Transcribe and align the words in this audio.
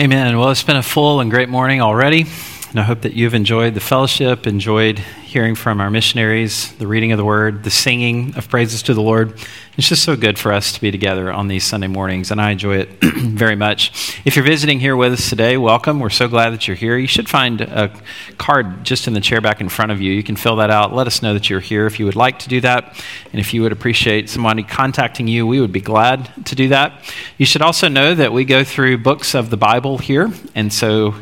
Amen. 0.00 0.38
Well, 0.38 0.48
it's 0.48 0.62
been 0.62 0.78
a 0.78 0.82
full 0.82 1.20
and 1.20 1.30
great 1.30 1.50
morning 1.50 1.82
already. 1.82 2.24
And 2.70 2.80
I 2.80 2.82
hope 2.82 3.02
that 3.02 3.12
you've 3.12 3.34
enjoyed 3.34 3.74
the 3.74 3.80
fellowship, 3.80 4.46
enjoyed 4.46 4.98
hearing 4.98 5.54
from 5.54 5.82
our 5.82 5.90
missionaries, 5.90 6.72
the 6.76 6.86
reading 6.86 7.12
of 7.12 7.18
the 7.18 7.26
word, 7.26 7.62
the 7.62 7.70
singing 7.70 8.34
of 8.36 8.48
praises 8.48 8.82
to 8.84 8.94
the 8.94 9.02
Lord. 9.02 9.38
It's 9.78 9.88
just 9.88 10.04
so 10.04 10.16
good 10.16 10.38
for 10.38 10.52
us 10.52 10.72
to 10.72 10.80
be 10.82 10.90
together 10.90 11.32
on 11.32 11.48
these 11.48 11.64
Sunday 11.64 11.86
mornings, 11.86 12.30
and 12.30 12.38
I 12.38 12.50
enjoy 12.50 12.76
it 12.76 12.88
very 13.02 13.56
much. 13.56 14.20
If 14.22 14.36
you're 14.36 14.44
visiting 14.44 14.80
here 14.80 14.94
with 14.94 15.14
us 15.14 15.30
today, 15.30 15.56
welcome. 15.56 15.98
We're 15.98 16.10
so 16.10 16.28
glad 16.28 16.50
that 16.50 16.68
you're 16.68 16.76
here. 16.76 16.98
You 16.98 17.06
should 17.06 17.26
find 17.26 17.62
a 17.62 17.90
card 18.36 18.84
just 18.84 19.06
in 19.06 19.14
the 19.14 19.20
chair 19.22 19.40
back 19.40 19.62
in 19.62 19.70
front 19.70 19.90
of 19.90 19.98
you. 19.98 20.12
You 20.12 20.22
can 20.22 20.36
fill 20.36 20.56
that 20.56 20.68
out. 20.68 20.94
Let 20.94 21.06
us 21.06 21.22
know 21.22 21.32
that 21.32 21.48
you're 21.48 21.58
here 21.58 21.86
if 21.86 21.98
you 21.98 22.04
would 22.04 22.16
like 22.16 22.38
to 22.40 22.50
do 22.50 22.60
that. 22.60 23.02
And 23.32 23.40
if 23.40 23.54
you 23.54 23.62
would 23.62 23.72
appreciate 23.72 24.28
somebody 24.28 24.62
contacting 24.62 25.26
you, 25.26 25.46
we 25.46 25.58
would 25.58 25.72
be 25.72 25.80
glad 25.80 26.30
to 26.44 26.54
do 26.54 26.68
that. 26.68 27.02
You 27.38 27.46
should 27.46 27.62
also 27.62 27.88
know 27.88 28.14
that 28.14 28.30
we 28.30 28.44
go 28.44 28.64
through 28.64 28.98
books 28.98 29.34
of 29.34 29.48
the 29.48 29.56
Bible 29.56 29.96
here, 29.96 30.30
and 30.54 30.70
so 30.70 31.14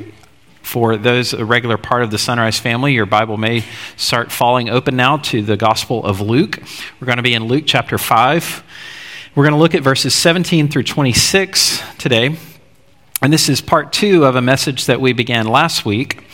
for 0.63 0.97
those 0.97 1.33
a 1.33 1.45
regular 1.45 1.77
part 1.77 2.03
of 2.03 2.11
the 2.11 2.19
Sunrise 2.19 2.59
family, 2.59 2.93
your 2.93 3.07
Bible 3.07 3.37
may 3.37 3.65
start 3.97 4.31
falling 4.31 4.69
open 4.71 4.97
now 4.97 5.17
to 5.17 5.43
the 5.43 5.57
Gospel 5.57 6.05
of 6.05 6.21
Luke. 6.21 6.63
We're 7.01 7.07
going 7.07 7.17
to 7.17 7.23
be 7.23 7.35
in 7.35 7.45
Luke 7.45 7.65
chapter 7.67 7.99
5. 7.99 8.63
We're 9.35 9.45
going 9.45 9.55
to 9.55 9.61
look 9.61 9.75
at 9.75 9.83
verses 9.83 10.15
17 10.15 10.69
through 10.69 10.85
26 10.85 11.83
today. 11.99 12.37
And 13.23 13.33
this 13.33 13.49
is 13.49 13.61
part 13.61 13.93
two 13.93 14.25
of 14.25 14.37
a 14.37 14.43
message 14.43 14.87
that 14.87 15.01
we 15.01 15.13
began 15.13 15.47
last 15.47 15.85
week 15.85 16.25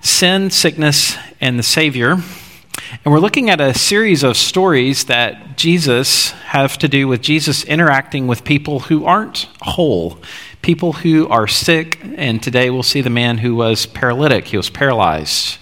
Sin, 0.00 0.50
Sickness, 0.50 1.16
and 1.40 1.58
the 1.58 1.62
Savior. 1.62 2.12
And 2.12 3.12
we're 3.12 3.20
looking 3.20 3.50
at 3.50 3.60
a 3.60 3.74
series 3.74 4.22
of 4.22 4.36
stories 4.36 5.04
that 5.04 5.56
Jesus 5.56 6.30
have 6.30 6.78
to 6.78 6.88
do 6.88 7.06
with 7.06 7.20
Jesus 7.20 7.64
interacting 7.64 8.26
with 8.26 8.42
people 8.42 8.80
who 8.80 9.04
aren't 9.04 9.48
whole, 9.60 10.18
people 10.62 10.92
who 10.92 11.28
are 11.28 11.46
sick. 11.46 12.00
And 12.16 12.42
today 12.42 12.70
we'll 12.70 12.82
see 12.82 13.00
the 13.00 13.10
man 13.10 13.38
who 13.38 13.54
was 13.54 13.86
paralytic, 13.86 14.48
he 14.48 14.56
was 14.56 14.70
paralyzed. 14.70 15.58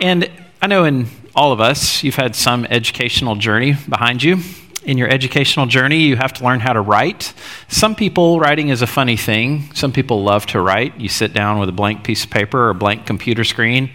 And 0.00 0.30
I 0.60 0.66
know 0.66 0.84
in 0.84 1.06
all 1.34 1.52
of 1.52 1.60
us, 1.60 2.02
you've 2.02 2.14
had 2.14 2.34
some 2.34 2.64
educational 2.66 3.36
journey 3.36 3.76
behind 3.88 4.22
you. 4.22 4.38
In 4.84 4.98
your 4.98 5.08
educational 5.08 5.66
journey, 5.66 6.02
you 6.02 6.16
have 6.16 6.34
to 6.34 6.44
learn 6.44 6.60
how 6.60 6.74
to 6.74 6.80
write. 6.80 7.32
Some 7.68 7.94
people, 7.94 8.38
writing 8.38 8.68
is 8.68 8.82
a 8.82 8.86
funny 8.86 9.16
thing. 9.16 9.72
Some 9.74 9.92
people 9.92 10.22
love 10.22 10.44
to 10.46 10.60
write. 10.60 11.00
You 11.00 11.08
sit 11.08 11.32
down 11.32 11.58
with 11.58 11.70
a 11.70 11.72
blank 11.72 12.04
piece 12.04 12.24
of 12.24 12.30
paper 12.30 12.66
or 12.66 12.70
a 12.70 12.74
blank 12.74 13.06
computer 13.06 13.44
screen 13.44 13.90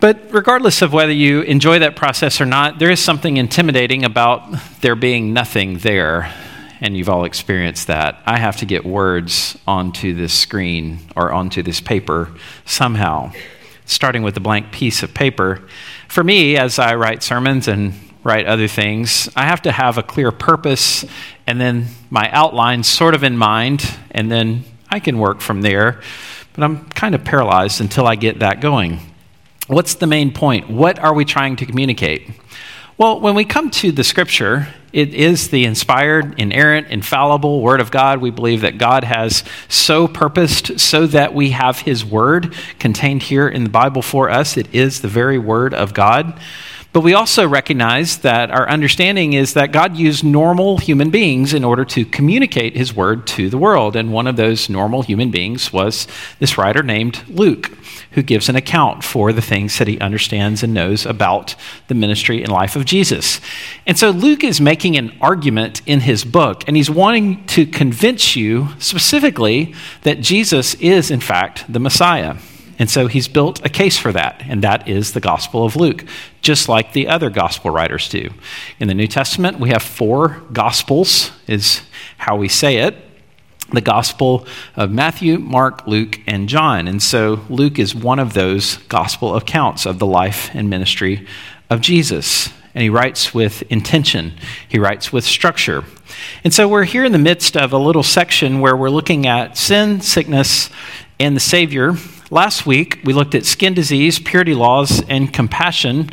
but 0.00 0.32
regardless 0.32 0.80
of 0.82 0.92
whether 0.92 1.12
you 1.12 1.42
enjoy 1.42 1.80
that 1.80 1.96
process 1.96 2.40
or 2.40 2.46
not, 2.46 2.78
there 2.78 2.90
is 2.90 3.00
something 3.00 3.36
intimidating 3.36 4.04
about 4.04 4.48
there 4.80 4.94
being 4.94 5.32
nothing 5.32 5.78
there. 5.78 6.32
And 6.80 6.96
you've 6.96 7.08
all 7.08 7.24
experienced 7.24 7.88
that. 7.88 8.22
I 8.24 8.38
have 8.38 8.58
to 8.58 8.66
get 8.66 8.84
words 8.84 9.58
onto 9.66 10.14
this 10.14 10.32
screen 10.32 11.00
or 11.16 11.32
onto 11.32 11.62
this 11.62 11.80
paper 11.80 12.32
somehow, 12.64 13.32
starting 13.84 14.22
with 14.22 14.36
a 14.36 14.40
blank 14.40 14.70
piece 14.72 15.02
of 15.02 15.12
paper. 15.14 15.66
For 16.08 16.22
me, 16.22 16.56
as 16.56 16.78
I 16.78 16.94
write 16.94 17.22
sermons 17.22 17.68
and 17.68 17.94
write 18.22 18.46
other 18.46 18.68
things, 18.68 19.28
I 19.34 19.46
have 19.46 19.62
to 19.62 19.72
have 19.72 19.98
a 19.98 20.02
clear 20.02 20.30
purpose 20.30 21.04
and 21.46 21.60
then 21.60 21.86
my 22.10 22.30
outline 22.30 22.82
sort 22.82 23.14
of 23.14 23.24
in 23.24 23.38
mind, 23.38 23.90
and 24.10 24.30
then 24.30 24.64
I 24.90 25.00
can 25.00 25.18
work 25.18 25.40
from 25.40 25.62
there. 25.62 26.02
But 26.52 26.62
I'm 26.62 26.84
kind 26.90 27.14
of 27.14 27.24
paralyzed 27.24 27.80
until 27.80 28.06
I 28.06 28.16
get 28.16 28.40
that 28.40 28.60
going. 28.60 29.00
What's 29.66 29.94
the 29.94 30.06
main 30.06 30.32
point? 30.32 30.68
What 30.68 30.98
are 30.98 31.14
we 31.14 31.24
trying 31.24 31.56
to 31.56 31.66
communicate? 31.66 32.30
Well, 32.98 33.20
when 33.20 33.36
we 33.36 33.44
come 33.44 33.70
to 33.70 33.92
the 33.92 34.02
scripture, 34.02 34.66
it 34.92 35.14
is 35.14 35.50
the 35.50 35.64
inspired, 35.66 36.40
inerrant, 36.40 36.88
infallible 36.88 37.60
Word 37.60 37.80
of 37.80 37.92
God. 37.92 38.20
We 38.20 38.30
believe 38.30 38.62
that 38.62 38.76
God 38.76 39.04
has 39.04 39.44
so 39.68 40.08
purposed 40.08 40.80
so 40.80 41.06
that 41.06 41.32
we 41.32 41.50
have 41.50 41.78
His 41.78 42.04
Word 42.04 42.56
contained 42.80 43.22
here 43.22 43.48
in 43.48 43.62
the 43.62 43.70
Bible 43.70 44.02
for 44.02 44.28
us. 44.28 44.56
It 44.56 44.74
is 44.74 45.00
the 45.00 45.06
very 45.06 45.38
Word 45.38 45.74
of 45.74 45.94
God. 45.94 46.40
But 46.94 47.02
we 47.02 47.12
also 47.12 47.46
recognize 47.46 48.18
that 48.18 48.50
our 48.50 48.66
understanding 48.68 49.34
is 49.34 49.52
that 49.52 49.72
God 49.72 49.96
used 49.96 50.24
normal 50.24 50.78
human 50.78 51.10
beings 51.10 51.52
in 51.52 51.62
order 51.62 51.84
to 51.84 52.06
communicate 52.06 52.74
his 52.74 52.94
word 52.94 53.26
to 53.28 53.50
the 53.50 53.58
world. 53.58 53.94
And 53.94 54.10
one 54.10 54.26
of 54.26 54.36
those 54.36 54.70
normal 54.70 55.02
human 55.02 55.30
beings 55.30 55.70
was 55.70 56.08
this 56.38 56.56
writer 56.56 56.82
named 56.82 57.22
Luke, 57.28 57.70
who 58.12 58.22
gives 58.22 58.48
an 58.48 58.56
account 58.56 59.04
for 59.04 59.34
the 59.34 59.42
things 59.42 59.76
that 59.78 59.86
he 59.86 60.00
understands 60.00 60.62
and 60.62 60.72
knows 60.72 61.04
about 61.04 61.54
the 61.88 61.94
ministry 61.94 62.42
and 62.42 62.50
life 62.50 62.74
of 62.74 62.86
Jesus. 62.86 63.40
And 63.86 63.98
so 63.98 64.08
Luke 64.08 64.42
is 64.42 64.58
making 64.58 64.96
an 64.96 65.14
argument 65.20 65.82
in 65.84 66.00
his 66.00 66.24
book, 66.24 66.64
and 66.66 66.74
he's 66.74 66.90
wanting 66.90 67.44
to 67.48 67.66
convince 67.66 68.34
you 68.34 68.68
specifically 68.78 69.74
that 70.02 70.20
Jesus 70.20 70.74
is, 70.76 71.10
in 71.10 71.20
fact, 71.20 71.70
the 71.70 71.80
Messiah. 71.80 72.36
And 72.78 72.88
so 72.88 73.08
he's 73.08 73.26
built 73.26 73.64
a 73.64 73.68
case 73.68 73.98
for 73.98 74.12
that, 74.12 74.42
and 74.46 74.62
that 74.62 74.88
is 74.88 75.12
the 75.12 75.20
Gospel 75.20 75.64
of 75.64 75.74
Luke, 75.74 76.04
just 76.42 76.68
like 76.68 76.92
the 76.92 77.08
other 77.08 77.28
Gospel 77.28 77.72
writers 77.72 78.08
do. 78.08 78.30
In 78.78 78.86
the 78.86 78.94
New 78.94 79.08
Testament, 79.08 79.58
we 79.58 79.70
have 79.70 79.82
four 79.82 80.42
Gospels, 80.52 81.32
is 81.46 81.82
how 82.18 82.36
we 82.36 82.48
say 82.48 82.78
it 82.78 82.94
the 83.70 83.80
Gospel 83.82 84.46
of 84.76 84.90
Matthew, 84.90 85.38
Mark, 85.38 85.86
Luke, 85.86 86.20
and 86.26 86.48
John. 86.48 86.88
And 86.88 87.02
so 87.02 87.44
Luke 87.50 87.78
is 87.78 87.94
one 87.94 88.18
of 88.18 88.32
those 88.32 88.78
Gospel 88.88 89.36
accounts 89.36 89.84
of 89.84 89.98
the 89.98 90.06
life 90.06 90.50
and 90.54 90.70
ministry 90.70 91.26
of 91.68 91.82
Jesus. 91.82 92.48
And 92.74 92.82
he 92.82 92.88
writes 92.88 93.34
with 93.34 93.62
intention, 93.70 94.32
he 94.68 94.78
writes 94.78 95.12
with 95.12 95.24
structure. 95.24 95.84
And 96.44 96.54
so 96.54 96.66
we're 96.66 96.84
here 96.84 97.04
in 97.04 97.12
the 97.12 97.18
midst 97.18 97.56
of 97.56 97.72
a 97.72 97.78
little 97.78 98.02
section 98.02 98.60
where 98.60 98.76
we're 98.76 98.88
looking 98.88 99.26
at 99.26 99.58
sin, 99.58 100.00
sickness, 100.00 100.70
and 101.20 101.36
the 101.36 101.40
Savior 101.40 101.94
Last 102.30 102.66
week, 102.66 103.00
we 103.04 103.14
looked 103.14 103.34
at 103.34 103.46
skin 103.46 103.72
disease, 103.72 104.18
purity 104.18 104.52
laws, 104.52 105.02
and 105.08 105.32
compassion. 105.32 106.10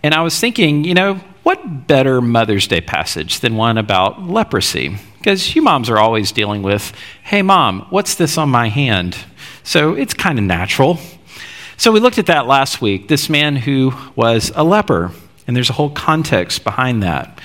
And 0.00 0.14
I 0.14 0.22
was 0.22 0.38
thinking, 0.38 0.84
you 0.84 0.94
know, 0.94 1.14
what 1.42 1.88
better 1.88 2.20
Mother's 2.20 2.68
Day 2.68 2.80
passage 2.80 3.40
than 3.40 3.56
one 3.56 3.76
about 3.76 4.22
leprosy? 4.22 4.96
Because 5.18 5.56
you 5.56 5.62
moms 5.62 5.90
are 5.90 5.98
always 5.98 6.30
dealing 6.30 6.62
with, 6.62 6.92
hey, 7.24 7.42
mom, 7.42 7.84
what's 7.90 8.14
this 8.14 8.38
on 8.38 8.48
my 8.48 8.68
hand? 8.68 9.16
So 9.64 9.94
it's 9.94 10.14
kind 10.14 10.38
of 10.38 10.44
natural. 10.44 11.00
So 11.76 11.90
we 11.90 11.98
looked 11.98 12.18
at 12.18 12.26
that 12.26 12.46
last 12.46 12.80
week, 12.80 13.08
this 13.08 13.28
man 13.28 13.56
who 13.56 13.92
was 14.14 14.52
a 14.54 14.62
leper. 14.62 15.10
And 15.48 15.56
there's 15.56 15.70
a 15.70 15.72
whole 15.74 15.90
context 15.90 16.62
behind 16.62 17.02
that. 17.02 17.40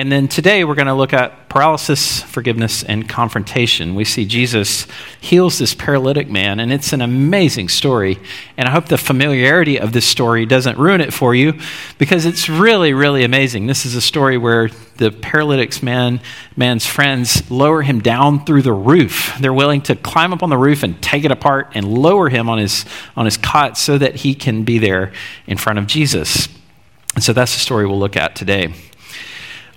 And 0.00 0.10
then 0.10 0.28
today 0.28 0.64
we're 0.64 0.76
going 0.76 0.86
to 0.86 0.94
look 0.94 1.12
at 1.12 1.50
paralysis, 1.50 2.22
forgiveness, 2.22 2.82
and 2.82 3.06
confrontation. 3.06 3.94
We 3.94 4.06
see 4.06 4.24
Jesus 4.24 4.86
heals 5.20 5.58
this 5.58 5.74
paralytic 5.74 6.30
man, 6.30 6.58
and 6.58 6.72
it's 6.72 6.94
an 6.94 7.02
amazing 7.02 7.68
story. 7.68 8.18
And 8.56 8.66
I 8.66 8.70
hope 8.70 8.86
the 8.86 8.96
familiarity 8.96 9.78
of 9.78 9.92
this 9.92 10.06
story 10.06 10.46
doesn't 10.46 10.78
ruin 10.78 11.02
it 11.02 11.12
for 11.12 11.34
you 11.34 11.52
because 11.98 12.24
it's 12.24 12.48
really, 12.48 12.94
really 12.94 13.24
amazing. 13.24 13.66
This 13.66 13.84
is 13.84 13.94
a 13.94 14.00
story 14.00 14.38
where 14.38 14.70
the 14.96 15.10
paralytic's 15.10 15.82
man, 15.82 16.22
man's 16.56 16.86
friends 16.86 17.50
lower 17.50 17.82
him 17.82 18.00
down 18.00 18.46
through 18.46 18.62
the 18.62 18.72
roof. 18.72 19.36
They're 19.38 19.52
willing 19.52 19.82
to 19.82 19.96
climb 19.96 20.32
up 20.32 20.42
on 20.42 20.48
the 20.48 20.56
roof 20.56 20.82
and 20.82 21.02
take 21.02 21.24
it 21.24 21.30
apart 21.30 21.72
and 21.74 21.86
lower 21.86 22.30
him 22.30 22.48
on 22.48 22.56
his, 22.56 22.86
on 23.18 23.26
his 23.26 23.36
cot 23.36 23.76
so 23.76 23.98
that 23.98 24.16
he 24.16 24.34
can 24.34 24.64
be 24.64 24.78
there 24.78 25.12
in 25.46 25.58
front 25.58 25.78
of 25.78 25.86
Jesus. 25.86 26.48
And 27.14 27.22
so 27.22 27.34
that's 27.34 27.52
the 27.52 27.60
story 27.60 27.86
we'll 27.86 27.98
look 27.98 28.16
at 28.16 28.34
today. 28.34 28.72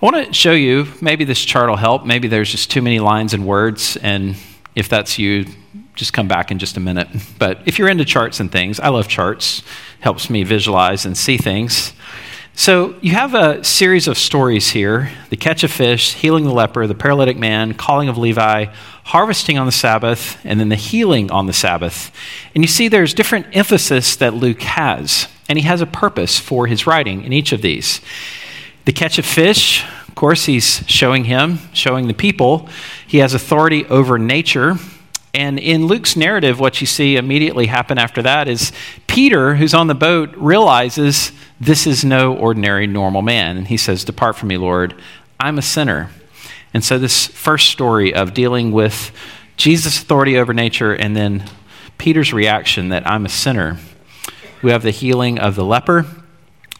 I 0.04 0.06
want 0.06 0.26
to 0.26 0.34
show 0.34 0.52
you, 0.52 0.86
maybe 1.00 1.24
this 1.24 1.42
chart 1.42 1.70
will 1.70 1.78
help. 1.78 2.04
Maybe 2.04 2.28
there's 2.28 2.50
just 2.50 2.70
too 2.70 2.82
many 2.82 3.00
lines 3.00 3.32
and 3.32 3.46
words, 3.46 3.96
and 3.96 4.36
if 4.74 4.86
that's 4.86 5.18
you, 5.18 5.46
just 5.94 6.12
come 6.12 6.28
back 6.28 6.50
in 6.50 6.58
just 6.58 6.76
a 6.76 6.80
minute. 6.80 7.08
But 7.38 7.60
if 7.64 7.78
you're 7.78 7.88
into 7.88 8.04
charts 8.04 8.38
and 8.38 8.52
things, 8.52 8.78
I 8.78 8.90
love 8.90 9.08
charts. 9.08 9.62
Helps 10.00 10.28
me 10.28 10.42
visualize 10.42 11.06
and 11.06 11.16
see 11.16 11.38
things. 11.38 11.94
So 12.52 12.96
you 13.00 13.12
have 13.12 13.34
a 13.34 13.64
series 13.64 14.06
of 14.06 14.18
stories 14.18 14.68
here 14.68 15.10
the 15.30 15.38
catch 15.38 15.64
of 15.64 15.70
fish, 15.70 16.12
healing 16.12 16.44
the 16.44 16.52
leper, 16.52 16.86
the 16.86 16.94
paralytic 16.94 17.38
man, 17.38 17.72
calling 17.72 18.10
of 18.10 18.18
Levi, 18.18 18.66
harvesting 19.04 19.56
on 19.56 19.64
the 19.64 19.72
Sabbath, 19.72 20.38
and 20.44 20.60
then 20.60 20.68
the 20.68 20.76
healing 20.76 21.30
on 21.30 21.46
the 21.46 21.54
Sabbath. 21.54 22.14
And 22.54 22.62
you 22.62 22.68
see 22.68 22.88
there's 22.88 23.14
different 23.14 23.46
emphasis 23.56 24.16
that 24.16 24.34
Luke 24.34 24.60
has, 24.60 25.28
and 25.48 25.58
he 25.58 25.64
has 25.64 25.80
a 25.80 25.86
purpose 25.86 26.38
for 26.38 26.66
his 26.66 26.86
writing 26.86 27.24
in 27.24 27.32
each 27.32 27.52
of 27.52 27.62
these. 27.62 28.02
The 28.84 28.92
catch 28.92 29.18
of 29.18 29.24
fish, 29.24 29.82
of 30.08 30.14
course, 30.14 30.44
he's 30.44 30.84
showing 30.86 31.24
him, 31.24 31.58
showing 31.72 32.06
the 32.06 32.14
people, 32.14 32.68
he 33.06 33.18
has 33.18 33.32
authority 33.32 33.86
over 33.86 34.18
nature. 34.18 34.76
And 35.32 35.58
in 35.58 35.86
Luke's 35.86 36.16
narrative, 36.16 36.60
what 36.60 36.80
you 36.80 36.86
see 36.86 37.16
immediately 37.16 37.66
happen 37.66 37.98
after 37.98 38.22
that 38.22 38.46
is 38.46 38.72
Peter, 39.06 39.54
who's 39.54 39.72
on 39.72 39.86
the 39.86 39.94
boat, 39.94 40.34
realizes 40.36 41.32
this 41.58 41.86
is 41.86 42.04
no 42.04 42.36
ordinary, 42.36 42.86
normal 42.86 43.22
man. 43.22 43.56
And 43.56 43.66
he 43.68 43.78
says, 43.78 44.04
Depart 44.04 44.36
from 44.36 44.48
me, 44.48 44.58
Lord, 44.58 44.94
I'm 45.40 45.58
a 45.58 45.62
sinner. 45.62 46.10
And 46.74 46.84
so, 46.84 46.98
this 46.98 47.26
first 47.26 47.70
story 47.70 48.12
of 48.12 48.34
dealing 48.34 48.70
with 48.70 49.12
Jesus' 49.56 50.00
authority 50.00 50.36
over 50.36 50.52
nature 50.52 50.92
and 50.92 51.16
then 51.16 51.44
Peter's 51.96 52.32
reaction 52.32 52.90
that 52.90 53.08
I'm 53.08 53.24
a 53.24 53.30
sinner. 53.30 53.78
We 54.62 54.72
have 54.72 54.82
the 54.82 54.90
healing 54.90 55.38
of 55.38 55.54
the 55.54 55.64
leper 55.64 56.06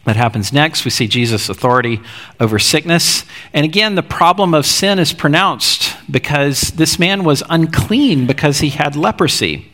that 0.05 0.15
happens 0.15 0.53
next. 0.53 0.85
We 0.85 0.91
see 0.91 1.07
Jesus' 1.07 1.49
authority 1.49 1.99
over 2.39 2.57
sickness. 2.59 3.25
And 3.53 3.65
again, 3.65 3.95
the 3.95 4.03
problem 4.03 4.53
of 4.53 4.65
sin 4.65 4.99
is 4.99 5.13
pronounced 5.13 5.95
because 6.09 6.61
this 6.71 6.97
man 6.97 7.23
was 7.23 7.43
unclean 7.49 8.27
because 8.27 8.59
he 8.59 8.69
had 8.69 8.95
leprosy. 8.95 9.71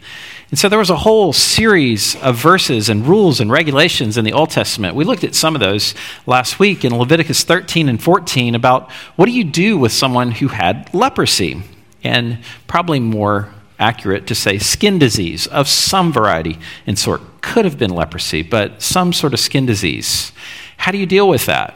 And 0.49 0.59
so 0.59 0.67
there 0.67 0.79
was 0.79 0.89
a 0.89 0.97
whole 0.97 1.31
series 1.31 2.15
of 2.17 2.35
verses 2.35 2.89
and 2.89 3.07
rules 3.07 3.39
and 3.39 3.49
regulations 3.49 4.17
in 4.17 4.25
the 4.25 4.33
Old 4.33 4.49
Testament. 4.49 4.95
We 4.95 5.05
looked 5.05 5.23
at 5.23 5.35
some 5.35 5.55
of 5.55 5.61
those 5.61 5.95
last 6.25 6.59
week 6.59 6.83
in 6.83 6.97
Leviticus 6.97 7.43
13 7.43 7.87
and 7.87 8.01
14 8.01 8.55
about 8.55 8.91
what 9.15 9.27
do 9.27 9.31
you 9.31 9.45
do 9.45 9.77
with 9.77 9.93
someone 9.93 10.31
who 10.31 10.49
had 10.49 10.93
leprosy? 10.93 11.61
And 12.03 12.39
probably 12.67 12.99
more 12.99 13.53
accurate 13.81 14.27
to 14.27 14.35
say 14.35 14.57
skin 14.57 14.97
disease 14.99 15.47
of 15.47 15.67
some 15.67 16.13
variety 16.13 16.57
and 16.87 16.97
sort. 16.97 17.21
Could 17.41 17.65
have 17.65 17.77
been 17.77 17.89
leprosy, 17.89 18.43
but 18.43 18.81
some 18.81 19.11
sort 19.11 19.33
of 19.33 19.39
skin 19.39 19.65
disease. 19.65 20.31
How 20.77 20.91
do 20.91 20.97
you 20.97 21.05
deal 21.05 21.27
with 21.27 21.47
that? 21.47 21.75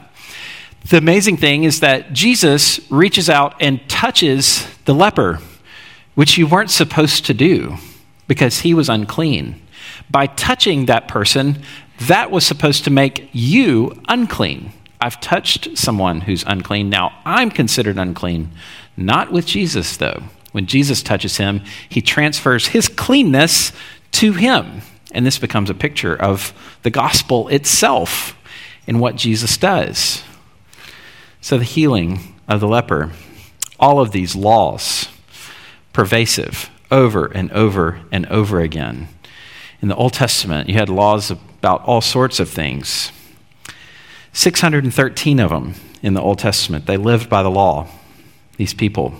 The 0.90 0.98
amazing 0.98 1.38
thing 1.38 1.63
is 1.63 1.80
that 1.80 2.13
Jesus 2.13 2.80
reaches 2.92 3.30
out 3.30 3.56
and 3.60 3.88
touches 3.90 4.68
the 4.86 4.94
leper, 4.94 5.40
which 6.13 6.38
you 6.38 6.46
weren't 6.46 6.69
supposed 6.69 7.25
to 7.25 7.34
do 7.34 7.78
because 8.28 8.60
he 8.60 8.74
was 8.74 8.88
unclean. 8.88 9.60
By 10.12 10.28
touching 10.28 10.86
that 10.86 11.08
person, 11.08 11.62
that 12.01 12.30
was 12.30 12.46
supposed 12.46 12.84
to 12.84 12.92
make 12.92 13.30
you 13.31 14.00
unclean. 14.08 14.72
I've 15.01 15.19
touched 15.22 15.78
someone 15.78 16.22
who's 16.22 16.44
unclean. 16.46 16.90
Now 16.90 17.13
I'm 17.25 17.50
considered 17.50 17.98
unclean. 17.98 18.51
Not 18.96 19.31
with 19.31 19.46
Jesus, 19.46 19.98
though. 19.98 20.24
When 20.56 20.68
Jesus 20.68 21.04
touches 21.04 21.36
him, 21.36 21.63
he 21.90 22.02
transfers 22.02 22.68
his 22.68 22.88
cleanness 22.88 23.74
to 24.13 24.31
him. 24.31 24.84
And 25.12 25.25
this 25.25 25.38
becomes 25.38 25.69
a 25.69 25.74
picture 25.74 26.16
of 26.16 26.54
the 26.81 26.90
gospel 26.90 27.50
itself 27.50 28.38
in 28.88 29.00
what 29.00 29.18
Jesus 29.18 29.57
does. 29.57 30.24
So, 31.42 31.57
the 31.57 31.66
healing 31.66 32.36
of 32.48 32.62
the 32.62 32.69
leper, 32.69 33.12
all 33.81 34.00
of 34.00 34.12
these 34.12 34.34
laws, 34.34 35.10
pervasive 35.92 36.69
over 36.90 37.25
and 37.25 37.51
over 37.51 38.00
and 38.10 38.25
over 38.28 38.62
again. 38.62 39.10
In 39.81 39.90
the 39.90 39.96
Old 39.98 40.13
Testament, 40.13 40.69
you 40.69 40.75
had 40.75 40.88
laws 40.88 41.31
about 41.31 41.84
all 41.84 42.00
sorts 42.00 42.40
of 42.40 42.50
things. 42.50 43.12
613 44.31 45.42
of 45.42 45.50
them 45.50 45.74
in 46.01 46.13
the 46.13 46.22
Old 46.22 46.40
Testament. 46.40 46.86
They 46.86 46.96
lived 46.96 47.30
by 47.30 47.44
the 47.44 47.51
law, 47.51 47.90
these 48.56 48.74
people. 48.74 49.16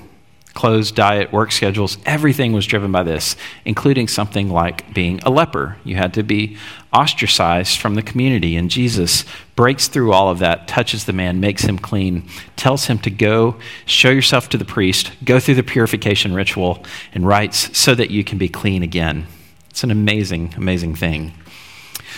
Clothes, 0.56 0.92
diet, 0.92 1.34
work 1.34 1.52
schedules, 1.52 1.98
everything 2.06 2.54
was 2.54 2.66
driven 2.66 2.90
by 2.90 3.04
this, 3.04 3.36
including 3.66 4.07
something 4.07 4.50
like 4.50 4.94
being 4.94 5.19
a 5.19 5.30
leper. 5.30 5.78
You 5.84 5.98
had 5.98 6.13
to 6.13 6.24
be 6.24 6.57
ostracized 6.94 7.78
from 7.78 7.96
the 7.96 8.02
community, 8.02 8.56
and 8.56 8.72
Jesus 8.72 9.25
breaks 9.57 9.90
through 9.90 10.13
all 10.13 10.30
of 10.30 10.40
that, 10.40 10.68
touches 10.68 11.04
the 11.04 11.13
man, 11.13 11.42
makes 11.42 11.63
him 11.63 11.78
clean, 11.78 12.28
tells 12.56 12.86
him 12.86 12.98
to 13.00 13.12
go, 13.12 13.60
show 13.86 14.10
yourself 14.10 14.48
to 14.50 14.57
the 14.57 14.63
priest, 14.63 15.12
go 15.25 15.42
through 15.42 15.56
the 15.56 15.62
purification 15.63 16.34
ritual, 16.34 16.84
and 17.13 17.28
writes 17.28 17.78
so 17.78 17.94
that 17.94 18.10
you 18.10 18.24
can 18.24 18.38
be 18.38 18.48
clean 18.48 18.81
again. 18.81 19.28
It's 19.69 19.84
an 19.84 19.92
amazing, 19.92 20.54
amazing 20.56 20.96
thing. 20.96 21.34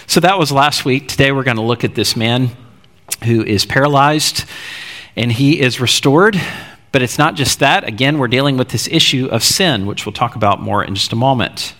So 0.05 0.19
that 0.19 0.37
was 0.37 0.51
last 0.51 0.85
week. 0.85 1.07
Today 1.07 1.31
we're 1.31 1.43
going 1.43 1.57
to 1.57 1.63
look 1.63 1.83
at 1.83 1.95
this 1.95 2.15
man 2.15 2.51
who 3.23 3.43
is 3.43 3.65
paralyzed 3.65 4.45
and 5.15 5.31
he 5.31 5.59
is 5.59 5.81
restored 5.81 6.39
but 6.97 7.03
it's 7.03 7.19
not 7.19 7.35
just 7.35 7.59
that. 7.59 7.83
Again, 7.83 8.17
we're 8.17 8.27
dealing 8.27 8.57
with 8.57 8.69
this 8.69 8.87
issue 8.87 9.27
of 9.27 9.43
sin, 9.43 9.85
which 9.85 10.07
we'll 10.07 10.13
talk 10.13 10.35
about 10.35 10.63
more 10.63 10.83
in 10.83 10.95
just 10.95 11.13
a 11.13 11.15
moment. 11.15 11.75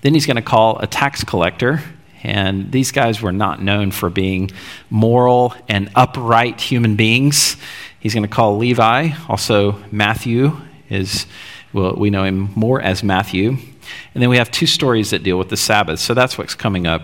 Then 0.00 0.12
he's 0.12 0.26
going 0.26 0.38
to 0.38 0.42
call 0.42 0.80
a 0.80 0.88
tax 0.88 1.22
collector. 1.22 1.84
And 2.24 2.72
these 2.72 2.90
guys 2.90 3.22
were 3.22 3.30
not 3.30 3.62
known 3.62 3.92
for 3.92 4.10
being 4.10 4.50
moral 4.90 5.54
and 5.68 5.88
upright 5.94 6.60
human 6.60 6.96
beings. 6.96 7.56
He's 8.00 8.12
going 8.12 8.24
to 8.24 8.28
call 8.28 8.56
Levi, 8.56 9.10
also 9.28 9.80
Matthew 9.92 10.56
is, 10.90 11.26
well, 11.72 11.94
we 11.94 12.10
know 12.10 12.24
him 12.24 12.50
more 12.56 12.82
as 12.82 13.04
Matthew. 13.04 13.50
And 13.50 14.20
then 14.20 14.30
we 14.30 14.38
have 14.38 14.50
two 14.50 14.66
stories 14.66 15.10
that 15.10 15.22
deal 15.22 15.38
with 15.38 15.48
the 15.48 15.56
Sabbath. 15.56 16.00
So 16.00 16.12
that's 16.12 16.36
what's 16.36 16.56
coming 16.56 16.88
up 16.88 17.02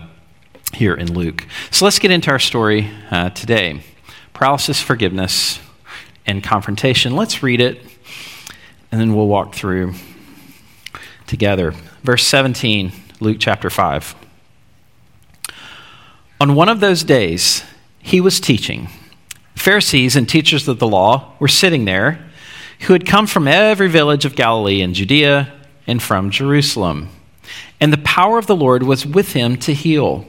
here 0.73 0.95
in 0.95 1.13
Luke. 1.13 1.47
So 1.71 1.85
let's 1.85 1.97
get 1.97 2.11
into 2.11 2.29
our 2.29 2.39
story 2.39 2.91
uh, 3.09 3.29
today 3.29 3.83
paralysis, 4.33 4.81
forgiveness, 4.81 5.61
and 6.25 6.43
confrontation. 6.43 7.15
Let's 7.15 7.43
read 7.43 7.61
it, 7.61 7.81
and 8.91 8.99
then 8.99 9.15
we'll 9.15 9.27
walk 9.27 9.55
through 9.55 9.93
together. 11.27 11.73
Verse 12.03 12.25
17, 12.25 12.91
Luke 13.19 13.37
chapter 13.39 13.69
5. 13.69 14.15
On 16.39 16.55
one 16.55 16.69
of 16.69 16.79
those 16.79 17.03
days, 17.03 17.63
he 17.99 18.19
was 18.19 18.39
teaching. 18.39 18.89
Pharisees 19.55 20.15
and 20.15 20.27
teachers 20.27 20.67
of 20.67 20.79
the 20.79 20.87
law 20.87 21.33
were 21.39 21.47
sitting 21.47 21.85
there 21.85 22.19
who 22.81 22.93
had 22.93 23.05
come 23.05 23.27
from 23.27 23.47
every 23.47 23.87
village 23.87 24.25
of 24.25 24.35
Galilee 24.35 24.81
and 24.81 24.93
Judea 24.93 25.53
and 25.87 26.01
from 26.01 26.29
Jerusalem. 26.29 27.09
And 27.79 27.93
the 27.93 27.97
power 27.99 28.37
of 28.37 28.47
the 28.47 28.55
Lord 28.55 28.83
was 28.83 29.05
with 29.05 29.33
him 29.33 29.55
to 29.57 29.73
heal. 29.73 30.25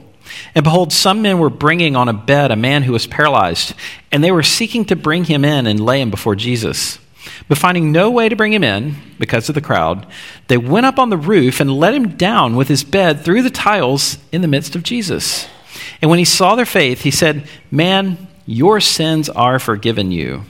And 0.53 0.63
behold, 0.63 0.91
some 0.91 1.21
men 1.21 1.39
were 1.39 1.49
bringing 1.49 1.95
on 1.95 2.09
a 2.09 2.13
bed 2.13 2.51
a 2.51 2.55
man 2.55 2.83
who 2.83 2.93
was 2.93 3.07
paralyzed, 3.07 3.73
and 4.11 4.23
they 4.23 4.31
were 4.31 4.43
seeking 4.43 4.85
to 4.85 4.95
bring 4.95 5.25
him 5.25 5.45
in 5.45 5.67
and 5.67 5.79
lay 5.79 6.01
him 6.01 6.09
before 6.09 6.35
Jesus. 6.35 6.99
But 7.47 7.57
finding 7.57 7.91
no 7.91 8.09
way 8.09 8.29
to 8.29 8.35
bring 8.35 8.53
him 8.53 8.63
in 8.63 8.95
because 9.19 9.49
of 9.49 9.55
the 9.55 9.61
crowd, 9.61 10.05
they 10.47 10.57
went 10.57 10.85
up 10.85 10.99
on 10.99 11.09
the 11.09 11.17
roof 11.17 11.59
and 11.59 11.79
let 11.79 11.93
him 11.93 12.15
down 12.17 12.55
with 12.55 12.67
his 12.67 12.83
bed 12.83 13.21
through 13.21 13.41
the 13.43 13.49
tiles 13.49 14.17
in 14.31 14.41
the 14.41 14.47
midst 14.47 14.75
of 14.75 14.83
Jesus. 14.83 15.47
And 16.01 16.09
when 16.09 16.19
he 16.19 16.25
saw 16.25 16.55
their 16.55 16.65
faith, 16.65 17.01
he 17.01 17.11
said, 17.11 17.47
Man, 17.71 18.27
your 18.45 18.79
sins 18.79 19.29
are 19.29 19.59
forgiven 19.59 20.11
you. 20.11 20.43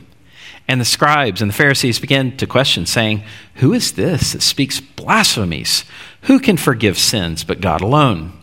And 0.67 0.81
the 0.81 0.85
scribes 0.85 1.41
and 1.41 1.49
the 1.49 1.55
Pharisees 1.55 1.99
began 1.99 2.35
to 2.37 2.47
question, 2.47 2.85
saying, 2.85 3.23
Who 3.55 3.73
is 3.73 3.93
this 3.93 4.33
that 4.33 4.41
speaks 4.41 4.79
blasphemies? 4.79 5.85
Who 6.23 6.39
can 6.39 6.57
forgive 6.57 6.97
sins 6.97 7.43
but 7.43 7.61
God 7.61 7.81
alone? 7.81 8.33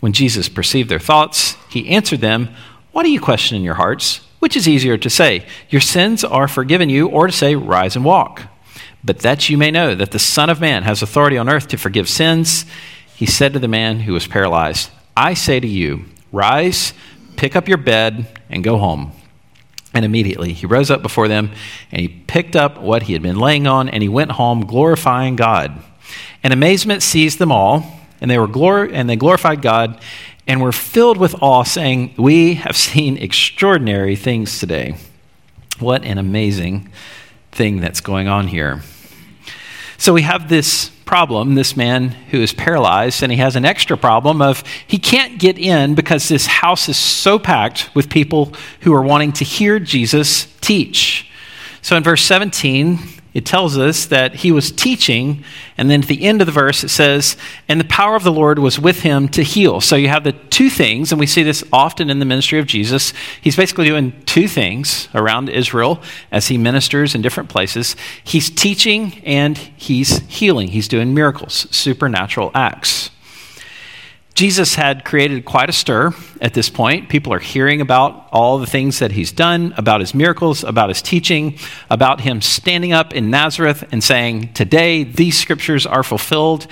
When 0.00 0.12
Jesus 0.12 0.48
perceived 0.48 0.88
their 0.88 0.98
thoughts, 0.98 1.56
he 1.68 1.88
answered 1.90 2.20
them, 2.20 2.48
Why 2.92 3.02
do 3.02 3.10
you 3.10 3.20
question 3.20 3.56
in 3.56 3.62
your 3.62 3.74
hearts? 3.74 4.20
Which 4.40 4.56
is 4.56 4.66
easier 4.66 4.96
to 4.96 5.10
say, 5.10 5.46
Your 5.68 5.82
sins 5.82 6.24
are 6.24 6.48
forgiven 6.48 6.88
you, 6.88 7.08
or 7.08 7.26
to 7.26 7.32
say, 7.32 7.54
Rise 7.54 7.96
and 7.96 8.04
walk? 8.04 8.42
But 9.04 9.20
that 9.20 9.48
you 9.48 9.56
may 9.56 9.70
know 9.70 9.94
that 9.94 10.10
the 10.10 10.18
Son 10.18 10.50
of 10.50 10.60
Man 10.60 10.82
has 10.82 11.02
authority 11.02 11.38
on 11.38 11.48
earth 11.48 11.68
to 11.68 11.78
forgive 11.78 12.08
sins, 12.08 12.64
he 13.14 13.26
said 13.26 13.52
to 13.52 13.58
the 13.58 13.68
man 13.68 14.00
who 14.00 14.14
was 14.14 14.26
paralyzed, 14.26 14.90
I 15.16 15.34
say 15.34 15.60
to 15.60 15.68
you, 15.68 16.06
Rise, 16.32 16.94
pick 17.36 17.54
up 17.54 17.68
your 17.68 17.78
bed, 17.78 18.26
and 18.48 18.64
go 18.64 18.78
home. 18.78 19.12
And 19.92 20.04
immediately 20.04 20.52
he 20.52 20.66
rose 20.66 20.90
up 20.90 21.02
before 21.02 21.28
them, 21.28 21.50
and 21.92 22.00
he 22.00 22.08
picked 22.08 22.56
up 22.56 22.80
what 22.80 23.02
he 23.04 23.12
had 23.12 23.22
been 23.22 23.38
laying 23.38 23.66
on, 23.66 23.90
and 23.90 24.02
he 24.02 24.08
went 24.08 24.32
home, 24.32 24.64
glorifying 24.64 25.36
God. 25.36 25.82
And 26.42 26.52
amazement 26.52 27.02
seized 27.02 27.38
them 27.38 27.52
all 27.52 27.99
and 28.20 28.30
they 28.30 28.38
were 28.38 28.48
glor- 28.48 28.90
and 28.92 29.08
they 29.08 29.16
glorified 29.16 29.62
God 29.62 30.00
and 30.46 30.60
were 30.60 30.72
filled 30.72 31.16
with 31.16 31.34
awe, 31.42 31.62
saying, 31.62 32.14
"We 32.16 32.54
have 32.54 32.76
seen 32.76 33.16
extraordinary 33.16 34.16
things 34.16 34.58
today." 34.58 34.94
What 35.78 36.04
an 36.04 36.18
amazing 36.18 36.88
thing 37.52 37.80
that's 37.80 38.00
going 38.00 38.28
on 38.28 38.48
here. 38.48 38.82
So 39.96 40.12
we 40.12 40.22
have 40.22 40.48
this 40.48 40.90
problem, 41.04 41.56
this 41.56 41.76
man 41.76 42.10
who 42.30 42.40
is 42.40 42.52
paralyzed, 42.52 43.22
and 43.22 43.32
he 43.32 43.38
has 43.38 43.56
an 43.56 43.64
extra 43.64 43.96
problem 43.96 44.40
of 44.40 44.62
he 44.86 44.96
can't 44.96 45.38
get 45.38 45.58
in 45.58 45.94
because 45.94 46.28
this 46.28 46.46
house 46.46 46.88
is 46.88 46.96
so 46.96 47.38
packed 47.38 47.90
with 47.94 48.08
people 48.08 48.54
who 48.80 48.94
are 48.94 49.02
wanting 49.02 49.32
to 49.32 49.44
hear 49.44 49.80
Jesus 49.80 50.46
teach. 50.60 51.28
So 51.82 51.96
in 51.96 52.02
verse 52.02 52.22
17, 52.22 52.98
it 53.32 53.46
tells 53.46 53.78
us 53.78 54.06
that 54.06 54.36
he 54.36 54.50
was 54.50 54.72
teaching, 54.72 55.44
and 55.78 55.90
then 55.90 56.02
at 56.02 56.08
the 56.08 56.22
end 56.22 56.40
of 56.40 56.46
the 56.46 56.52
verse 56.52 56.82
it 56.82 56.88
says, 56.88 57.36
and 57.68 57.80
the 57.80 57.84
power 57.84 58.16
of 58.16 58.24
the 58.24 58.32
Lord 58.32 58.58
was 58.58 58.78
with 58.78 59.00
him 59.00 59.28
to 59.28 59.42
heal. 59.42 59.80
So 59.80 59.96
you 59.96 60.08
have 60.08 60.24
the 60.24 60.32
two 60.32 60.68
things, 60.68 61.12
and 61.12 61.20
we 61.20 61.26
see 61.26 61.42
this 61.42 61.62
often 61.72 62.10
in 62.10 62.18
the 62.18 62.24
ministry 62.24 62.58
of 62.58 62.66
Jesus. 62.66 63.12
He's 63.40 63.56
basically 63.56 63.86
doing 63.86 64.20
two 64.26 64.48
things 64.48 65.08
around 65.14 65.48
Israel 65.48 66.02
as 66.32 66.48
he 66.48 66.58
ministers 66.58 67.14
in 67.14 67.22
different 67.22 67.48
places. 67.48 67.94
He's 68.24 68.50
teaching 68.50 69.22
and 69.24 69.56
he's 69.56 70.18
healing. 70.26 70.68
He's 70.68 70.88
doing 70.88 71.14
miracles, 71.14 71.66
supernatural 71.70 72.50
acts. 72.54 73.10
Jesus 74.34 74.74
had 74.74 75.04
created 75.04 75.44
quite 75.44 75.68
a 75.68 75.72
stir 75.72 76.14
at 76.40 76.54
this 76.54 76.70
point. 76.70 77.08
People 77.08 77.32
are 77.32 77.38
hearing 77.40 77.80
about 77.80 78.28
all 78.32 78.58
the 78.58 78.66
things 78.66 79.00
that 79.00 79.12
he's 79.12 79.32
done, 79.32 79.74
about 79.76 80.00
his 80.00 80.14
miracles, 80.14 80.64
about 80.64 80.88
his 80.88 81.02
teaching, 81.02 81.58
about 81.90 82.22
him 82.22 82.40
standing 82.40 82.92
up 82.92 83.12
in 83.12 83.30
Nazareth 83.30 83.86
and 83.92 84.02
saying, 84.02 84.52
Today, 84.54 85.04
these 85.04 85.38
scriptures 85.38 85.84
are 85.84 86.02
fulfilled. 86.02 86.66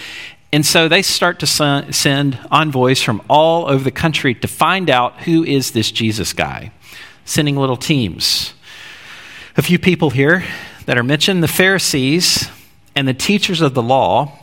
And 0.51 0.65
so 0.65 0.89
they 0.89 1.03
start 1.03 1.41
to 1.41 1.47
send 1.47 2.39
envoys 2.51 3.03
from 3.03 3.21
all 3.29 3.69
over 3.69 3.85
the 3.85 3.91
country 3.91 4.35
to 4.37 4.49
find 4.49 4.89
out 4.89 5.21
who 5.23 5.45
is 5.45 5.73
this 5.73 5.91
Jesus 5.91 6.33
guy, 6.33 6.73
sending 7.27 7.57
little 7.57 7.77
teams. 7.77 8.55
A 9.59 9.63
few 9.63 9.79
people 9.79 10.11
here 10.11 10.43
that 10.87 10.97
are 10.97 11.03
mentioned 11.03 11.43
the 11.43 11.49
Pharisees 11.49 12.49
and 12.97 13.07
the 13.07 13.13
teachers 13.13 13.61
of 13.61 13.75
the 13.75 13.83
law 13.83 14.39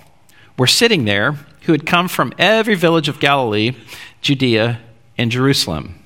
were 0.60 0.68
sitting 0.68 1.06
there 1.06 1.38
who 1.66 1.72
had 1.72 1.86
come 1.86 2.08
from 2.08 2.34
every 2.38 2.76
village 2.76 3.08
of 3.08 3.20
Galilee, 3.20 3.76
Judea, 4.22 4.80
and 5.18 5.32
Jerusalem. 5.32 6.02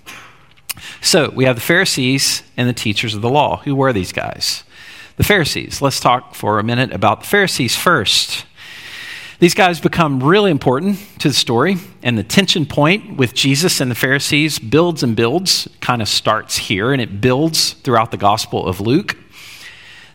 So 1.01 1.29
we 1.29 1.45
have 1.45 1.55
the 1.55 1.61
Pharisees 1.61 2.43
and 2.57 2.67
the 2.67 2.73
teachers 2.73 3.15
of 3.15 3.21
the 3.21 3.29
law. 3.29 3.57
Who 3.57 3.75
were 3.75 3.93
these 3.93 4.11
guys? 4.11 4.63
the 5.19 5.25
Pharisees. 5.25 5.81
Let's 5.81 5.99
talk 5.99 6.33
for 6.33 6.59
a 6.59 6.63
minute 6.63 6.93
about 6.93 7.19
the 7.19 7.27
Pharisees 7.27 7.75
first. 7.75 8.45
These 9.39 9.53
guys 9.53 9.81
become 9.81 10.23
really 10.23 10.49
important 10.49 10.97
to 11.19 11.27
the 11.27 11.33
story, 11.33 11.75
and 12.01 12.17
the 12.17 12.23
tension 12.23 12.65
point 12.65 13.17
with 13.17 13.33
Jesus 13.33 13.81
and 13.81 13.91
the 13.91 13.95
Pharisees 13.95 14.59
builds 14.59 15.03
and 15.03 15.17
builds, 15.17 15.67
kind 15.81 16.01
of 16.01 16.07
starts 16.07 16.55
here, 16.55 16.93
and 16.93 17.01
it 17.01 17.19
builds 17.19 17.73
throughout 17.73 18.11
the 18.11 18.17
Gospel 18.17 18.65
of 18.65 18.79
Luke. 18.79 19.17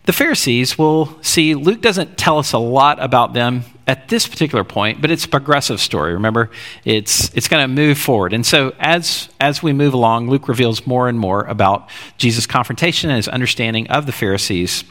The 0.04 0.14
Pharisees 0.14 0.78
will 0.78 1.22
see 1.22 1.54
Luke 1.54 1.82
doesn't 1.82 2.16
tell 2.16 2.38
us 2.38 2.54
a 2.54 2.58
lot 2.58 2.98
about 2.98 3.34
them 3.34 3.64
at 3.86 4.08
this 4.08 4.26
particular 4.26 4.64
point, 4.64 5.00
but 5.00 5.10
it's 5.10 5.24
a 5.24 5.28
progressive 5.28 5.80
story. 5.80 6.14
Remember, 6.14 6.50
it's 6.84 7.34
it's 7.34 7.48
going 7.48 7.62
to 7.62 7.68
move 7.68 7.98
forward. 7.98 8.32
And 8.32 8.44
so 8.44 8.74
as 8.78 9.28
as 9.40 9.62
we 9.62 9.72
move 9.72 9.94
along, 9.94 10.28
Luke 10.28 10.48
reveals 10.48 10.86
more 10.86 11.08
and 11.08 11.18
more 11.18 11.42
about 11.44 11.90
Jesus' 12.16 12.46
confrontation 12.46 13.10
and 13.10 13.16
his 13.16 13.28
understanding 13.28 13.88
of 13.88 14.06
the 14.06 14.12
Pharisees 14.12 14.84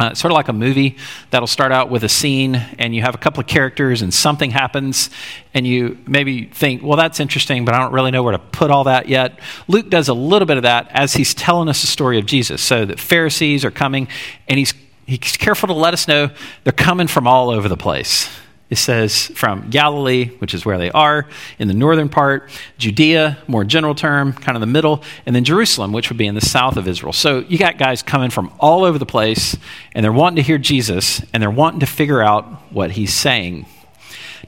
uh, 0.00 0.12
sort 0.12 0.32
of 0.32 0.34
like 0.34 0.48
a 0.48 0.52
movie 0.52 0.96
that'll 1.30 1.46
start 1.46 1.70
out 1.70 1.88
with 1.88 2.02
a 2.02 2.08
scene 2.08 2.56
and 2.78 2.94
you 2.94 3.02
have 3.02 3.14
a 3.14 3.18
couple 3.18 3.40
of 3.40 3.46
characters 3.46 4.02
and 4.02 4.12
something 4.12 4.50
happens 4.50 5.08
and 5.52 5.64
you 5.66 5.96
maybe 6.06 6.46
think, 6.46 6.82
well, 6.82 6.96
that's 6.96 7.20
interesting, 7.20 7.64
but 7.64 7.74
I 7.74 7.78
don't 7.78 7.92
really 7.92 8.10
know 8.10 8.24
where 8.24 8.32
to 8.32 8.40
put 8.40 8.72
all 8.72 8.84
that 8.84 9.08
yet. 9.08 9.38
Luke 9.68 9.88
does 9.90 10.08
a 10.08 10.14
little 10.14 10.46
bit 10.46 10.56
of 10.56 10.64
that 10.64 10.88
as 10.90 11.14
he's 11.14 11.32
telling 11.32 11.68
us 11.68 11.80
the 11.80 11.86
story 11.86 12.18
of 12.18 12.26
Jesus. 12.26 12.60
So 12.60 12.84
the 12.84 12.96
Pharisees 12.96 13.64
are 13.64 13.70
coming 13.70 14.08
and 14.48 14.58
he's, 14.58 14.74
he's 15.06 15.36
careful 15.36 15.66
to 15.68 15.74
let 15.74 15.94
us 15.94 16.08
know 16.08 16.30
they're 16.64 16.72
coming 16.72 17.06
from 17.06 17.26
all 17.26 17.50
over 17.50 17.68
the 17.68 17.76
place. 17.76 18.28
It 18.70 18.76
says 18.76 19.26
from 19.34 19.68
Galilee, 19.70 20.30
which 20.38 20.54
is 20.54 20.64
where 20.64 20.78
they 20.78 20.90
are, 20.90 21.28
in 21.58 21.68
the 21.68 21.74
northern 21.74 22.08
part, 22.08 22.50
Judea, 22.78 23.38
more 23.46 23.62
general 23.62 23.94
term, 23.94 24.32
kind 24.32 24.56
of 24.56 24.60
the 24.60 24.66
middle, 24.66 25.02
and 25.26 25.36
then 25.36 25.44
Jerusalem, 25.44 25.92
which 25.92 26.08
would 26.08 26.16
be 26.16 26.26
in 26.26 26.34
the 26.34 26.40
south 26.40 26.76
of 26.76 26.88
Israel. 26.88 27.12
So 27.12 27.40
you 27.40 27.58
got 27.58 27.78
guys 27.78 28.02
coming 28.02 28.30
from 28.30 28.52
all 28.58 28.84
over 28.84 28.98
the 28.98 29.06
place, 29.06 29.56
and 29.92 30.02
they're 30.02 30.12
wanting 30.12 30.36
to 30.36 30.42
hear 30.42 30.58
Jesus, 30.58 31.22
and 31.32 31.42
they're 31.42 31.50
wanting 31.50 31.80
to 31.80 31.86
figure 31.86 32.22
out 32.22 32.46
what 32.72 32.92
he's 32.92 33.12
saying. 33.12 33.66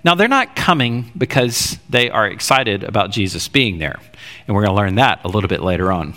Now, 0.02 0.14
they're 0.14 0.28
not 0.28 0.56
coming 0.56 1.10
because 1.16 1.78
they 1.88 2.10
are 2.10 2.26
excited 2.26 2.84
about 2.84 3.10
Jesus 3.10 3.48
being 3.48 3.78
there, 3.78 4.00
and 4.46 4.56
we're 4.56 4.62
going 4.62 4.74
to 4.74 4.76
learn 4.76 4.94
that 4.96 5.24
a 5.24 5.28
little 5.28 5.48
bit 5.48 5.62
later 5.62 5.92
on. 5.92 6.14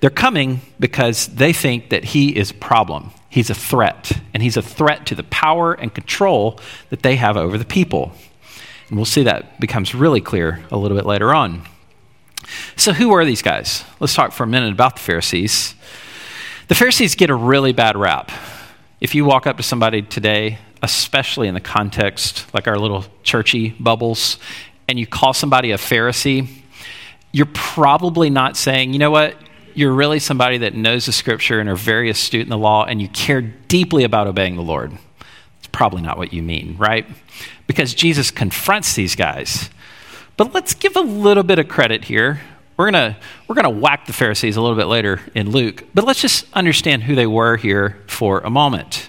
They're 0.00 0.10
coming 0.10 0.60
because 0.80 1.26
they 1.28 1.52
think 1.52 1.90
that 1.90 2.04
he 2.04 2.36
is 2.36 2.50
a 2.50 2.54
problem. 2.54 3.12
He's 3.34 3.50
a 3.50 3.54
threat, 3.54 4.12
and 4.32 4.44
he's 4.44 4.56
a 4.56 4.62
threat 4.62 5.06
to 5.06 5.16
the 5.16 5.24
power 5.24 5.72
and 5.72 5.92
control 5.92 6.60
that 6.90 7.02
they 7.02 7.16
have 7.16 7.36
over 7.36 7.58
the 7.58 7.64
people. 7.64 8.12
And 8.88 8.96
we'll 8.96 9.06
see 9.06 9.24
that 9.24 9.58
becomes 9.58 9.92
really 9.92 10.20
clear 10.20 10.62
a 10.70 10.76
little 10.76 10.96
bit 10.96 11.04
later 11.04 11.34
on. 11.34 11.62
So, 12.76 12.92
who 12.92 13.10
are 13.12 13.24
these 13.24 13.42
guys? 13.42 13.82
Let's 13.98 14.14
talk 14.14 14.30
for 14.30 14.44
a 14.44 14.46
minute 14.46 14.72
about 14.72 14.94
the 14.94 15.00
Pharisees. 15.00 15.74
The 16.68 16.76
Pharisees 16.76 17.16
get 17.16 17.28
a 17.28 17.34
really 17.34 17.72
bad 17.72 17.96
rap. 17.96 18.30
If 19.00 19.16
you 19.16 19.24
walk 19.24 19.48
up 19.48 19.56
to 19.56 19.64
somebody 19.64 20.02
today, 20.02 20.58
especially 20.80 21.48
in 21.48 21.54
the 21.54 21.60
context 21.60 22.46
like 22.54 22.68
our 22.68 22.78
little 22.78 23.04
churchy 23.24 23.70
bubbles, 23.80 24.38
and 24.86 24.96
you 24.96 25.08
call 25.08 25.34
somebody 25.34 25.72
a 25.72 25.76
Pharisee, 25.76 26.46
you're 27.32 27.50
probably 27.52 28.30
not 28.30 28.56
saying, 28.56 28.92
you 28.92 29.00
know 29.00 29.10
what, 29.10 29.34
you're 29.74 29.92
really 29.92 30.18
somebody 30.18 30.58
that 30.58 30.74
knows 30.74 31.06
the 31.06 31.12
scripture 31.12 31.60
and 31.60 31.68
are 31.68 31.76
very 31.76 32.10
astute 32.10 32.42
in 32.42 32.50
the 32.50 32.58
law 32.58 32.84
and 32.84 33.00
you 33.00 33.08
care 33.08 33.40
deeply 33.40 34.04
about 34.04 34.26
obeying 34.26 34.56
the 34.56 34.62
Lord. 34.62 34.92
It's 35.58 35.68
probably 35.72 36.02
not 36.02 36.18
what 36.18 36.32
you 36.32 36.42
mean, 36.42 36.76
right? 36.78 37.06
Because 37.66 37.94
Jesus 37.94 38.30
confronts 38.30 38.94
these 38.94 39.16
guys. 39.16 39.70
But 40.36 40.52
let's 40.52 40.74
give 40.74 40.96
a 40.96 41.00
little 41.00 41.42
bit 41.42 41.58
of 41.58 41.68
credit 41.68 42.04
here. 42.04 42.40
We're 42.76 42.90
going 42.90 43.12
to 43.12 43.16
we're 43.46 43.54
going 43.54 43.72
to 43.72 43.80
whack 43.80 44.06
the 44.06 44.12
Pharisees 44.12 44.56
a 44.56 44.60
little 44.60 44.76
bit 44.76 44.86
later 44.86 45.20
in 45.34 45.50
Luke, 45.50 45.84
but 45.94 46.04
let's 46.04 46.20
just 46.20 46.46
understand 46.54 47.04
who 47.04 47.14
they 47.14 47.26
were 47.26 47.56
here 47.56 48.02
for 48.08 48.40
a 48.40 48.50
moment. 48.50 49.08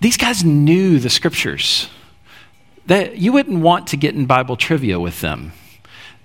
These 0.00 0.18
guys 0.18 0.44
knew 0.44 0.98
the 0.98 1.08
scriptures. 1.08 1.88
That 2.86 3.16
you 3.16 3.32
wouldn't 3.32 3.62
want 3.62 3.88
to 3.88 3.96
get 3.96 4.14
in 4.14 4.26
Bible 4.26 4.56
trivia 4.56 5.00
with 5.00 5.20
them. 5.20 5.52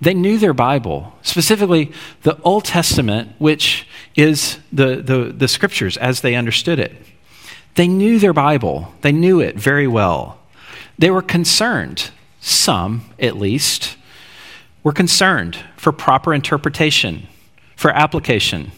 They 0.02 0.16
knew 0.16 0.40
their 0.40 0.54
Bible, 0.54 1.14
specifically 1.22 1.92
the 2.24 2.40
Old 2.42 2.66
Testament, 2.66 3.36
which 3.38 3.88
is 4.16 4.58
the, 4.74 4.96
the, 4.96 5.32
the 5.32 5.48
scriptures 5.48 5.96
as 5.96 6.22
they 6.22 6.36
understood 6.36 6.80
it. 6.80 6.96
They 7.76 7.88
knew 7.88 8.18
their 8.20 8.34
Bible, 8.34 8.94
they 9.02 9.12
knew 9.12 9.40
it 9.40 9.56
very 9.56 9.88
well. 9.88 10.40
They 10.98 11.12
were 11.12 11.22
concerned, 11.22 12.12
some 12.40 13.06
at 13.20 13.38
least, 13.38 13.96
were 14.84 14.92
concerned 14.92 15.64
for 15.78 15.92
proper 15.92 16.34
interpretation, 16.34 17.28
for 17.76 17.92
application, 17.92 18.72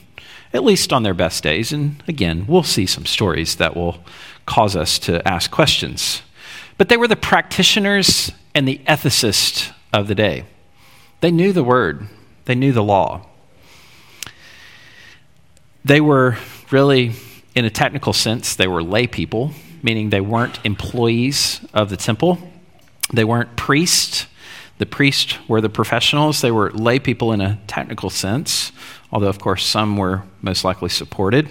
at 0.54 0.64
least 0.64 0.94
on 0.94 1.04
their 1.04 1.14
best 1.14 1.42
days. 1.42 1.72
And 1.72 2.04
again, 2.08 2.46
we'll 2.48 2.64
see 2.64 2.86
some 2.86 3.06
stories 3.06 3.56
that 3.56 3.76
will 3.76 4.04
cause 4.46 4.76
us 4.76 5.00
to 5.00 5.26
ask 5.28 5.50
questions. 5.50 6.22
But 6.78 6.90
they 6.90 6.98
were 6.98 7.08
the 7.08 7.16
practitioners 7.16 8.32
and 8.54 8.68
the 8.68 8.82
ethicists 8.88 9.72
of 9.94 10.08
the 10.08 10.16
day. 10.16 10.44
They 11.24 11.32
knew 11.32 11.54
the 11.54 11.64
word, 11.64 12.08
they 12.44 12.54
knew 12.54 12.74
the 12.74 12.84
law. 12.84 13.26
They 15.86 16.02
were 16.02 16.36
really, 16.70 17.14
in 17.56 17.64
a 17.64 17.70
technical 17.70 18.12
sense, 18.12 18.58
they 18.58 18.68
were 18.68 18.84
lay 18.84 19.08
people, 19.08 19.54
meaning 19.82 20.10
they 20.10 20.20
weren't 20.20 20.60
employees 20.66 21.66
of 21.74 21.90
the 21.90 21.96
temple. 21.96 22.40
They 23.14 23.24
weren't 23.24 23.56
priests. 23.56 24.28
The 24.80 24.86
priests 24.86 25.38
were 25.48 25.62
the 25.62 25.70
professionals. 25.70 26.42
They 26.42 26.52
were 26.52 26.72
lay 26.72 27.00
people 27.00 27.32
in 27.32 27.40
a 27.40 27.58
technical 27.68 28.10
sense, 28.10 28.74
although, 29.10 29.30
of 29.30 29.40
course, 29.40 29.66
some 29.66 29.96
were 29.96 30.24
most 30.42 30.66
likely 30.66 30.90
supported 30.90 31.50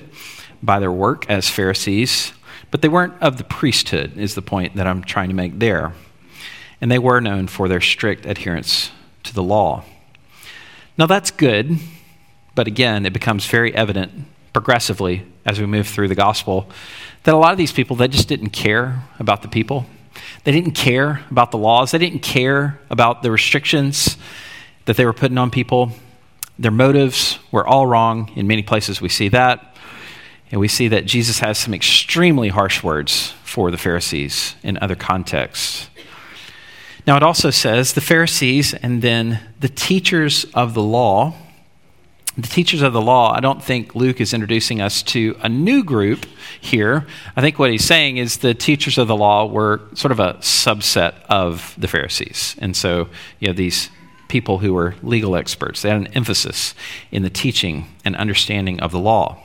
by 0.62 0.80
their 0.80 0.92
work 0.92 1.24
as 1.30 1.48
Pharisees. 1.48 2.34
But 2.70 2.82
they 2.82 2.88
weren't 2.88 3.14
of 3.22 3.38
the 3.38 3.44
priesthood, 3.44 4.18
is 4.18 4.34
the 4.34 4.42
point 4.42 4.76
that 4.76 4.86
I'm 4.86 5.02
trying 5.02 5.30
to 5.30 5.34
make 5.34 5.60
there. 5.60 5.94
And 6.82 6.90
they 6.90 6.98
were 6.98 7.22
known 7.22 7.46
for 7.46 7.68
their 7.68 7.80
strict 7.80 8.26
adherence 8.26 8.90
to 9.24 9.34
the 9.34 9.42
law. 9.42 9.84
Now, 10.98 11.06
that's 11.06 11.30
good, 11.30 11.78
but 12.54 12.66
again, 12.66 13.06
it 13.06 13.12
becomes 13.12 13.46
very 13.46 13.74
evident 13.74 14.12
progressively 14.52 15.24
as 15.44 15.58
we 15.58 15.66
move 15.66 15.88
through 15.88 16.08
the 16.08 16.14
gospel 16.14 16.68
that 17.24 17.34
a 17.34 17.36
lot 17.36 17.52
of 17.52 17.58
these 17.58 17.72
people, 17.72 17.96
they 17.96 18.08
just 18.08 18.28
didn't 18.28 18.50
care 18.50 19.02
about 19.18 19.42
the 19.42 19.48
people. 19.48 19.86
They 20.44 20.52
didn't 20.52 20.72
care 20.72 21.24
about 21.30 21.50
the 21.50 21.58
laws. 21.58 21.92
They 21.92 21.98
didn't 21.98 22.20
care 22.20 22.80
about 22.90 23.22
the 23.22 23.30
restrictions 23.30 24.16
that 24.84 24.96
they 24.96 25.04
were 25.04 25.12
putting 25.12 25.38
on 25.38 25.50
people. 25.50 25.92
Their 26.58 26.72
motives 26.72 27.38
were 27.50 27.66
all 27.66 27.86
wrong. 27.86 28.30
In 28.34 28.46
many 28.46 28.62
places, 28.62 29.00
we 29.00 29.08
see 29.08 29.28
that. 29.28 29.76
And 30.50 30.60
we 30.60 30.68
see 30.68 30.88
that 30.88 31.06
Jesus 31.06 31.38
has 31.38 31.58
some 31.58 31.72
extremely 31.72 32.48
harsh 32.48 32.82
words 32.82 33.32
for 33.44 33.70
the 33.70 33.78
Pharisees 33.78 34.54
in 34.62 34.78
other 34.78 34.96
contexts. 34.96 35.81
Now, 37.06 37.16
it 37.16 37.22
also 37.22 37.50
says 37.50 37.94
the 37.94 38.00
Pharisees 38.00 38.74
and 38.74 39.02
then 39.02 39.40
the 39.60 39.68
teachers 39.68 40.44
of 40.54 40.74
the 40.74 40.82
law. 40.82 41.34
The 42.38 42.48
teachers 42.48 42.80
of 42.80 42.92
the 42.94 43.02
law, 43.02 43.34
I 43.34 43.40
don't 43.40 43.62
think 43.62 43.94
Luke 43.94 44.20
is 44.20 44.32
introducing 44.32 44.80
us 44.80 45.02
to 45.04 45.36
a 45.42 45.48
new 45.48 45.84
group 45.84 46.24
here. 46.60 47.06
I 47.36 47.42
think 47.42 47.58
what 47.58 47.70
he's 47.70 47.84
saying 47.84 48.16
is 48.16 48.38
the 48.38 48.54
teachers 48.54 48.96
of 48.96 49.08
the 49.08 49.16
law 49.16 49.44
were 49.46 49.82
sort 49.94 50.12
of 50.12 50.20
a 50.20 50.34
subset 50.34 51.14
of 51.28 51.74
the 51.76 51.88
Pharisees. 51.88 52.56
And 52.58 52.74
so, 52.74 53.08
you 53.38 53.48
have 53.48 53.56
these 53.56 53.90
people 54.28 54.58
who 54.58 54.72
were 54.72 54.94
legal 55.02 55.36
experts, 55.36 55.82
they 55.82 55.90
had 55.90 55.98
an 55.98 56.06
emphasis 56.14 56.74
in 57.10 57.22
the 57.22 57.28
teaching 57.28 57.86
and 58.02 58.16
understanding 58.16 58.80
of 58.80 58.90
the 58.90 58.98
law. 58.98 59.38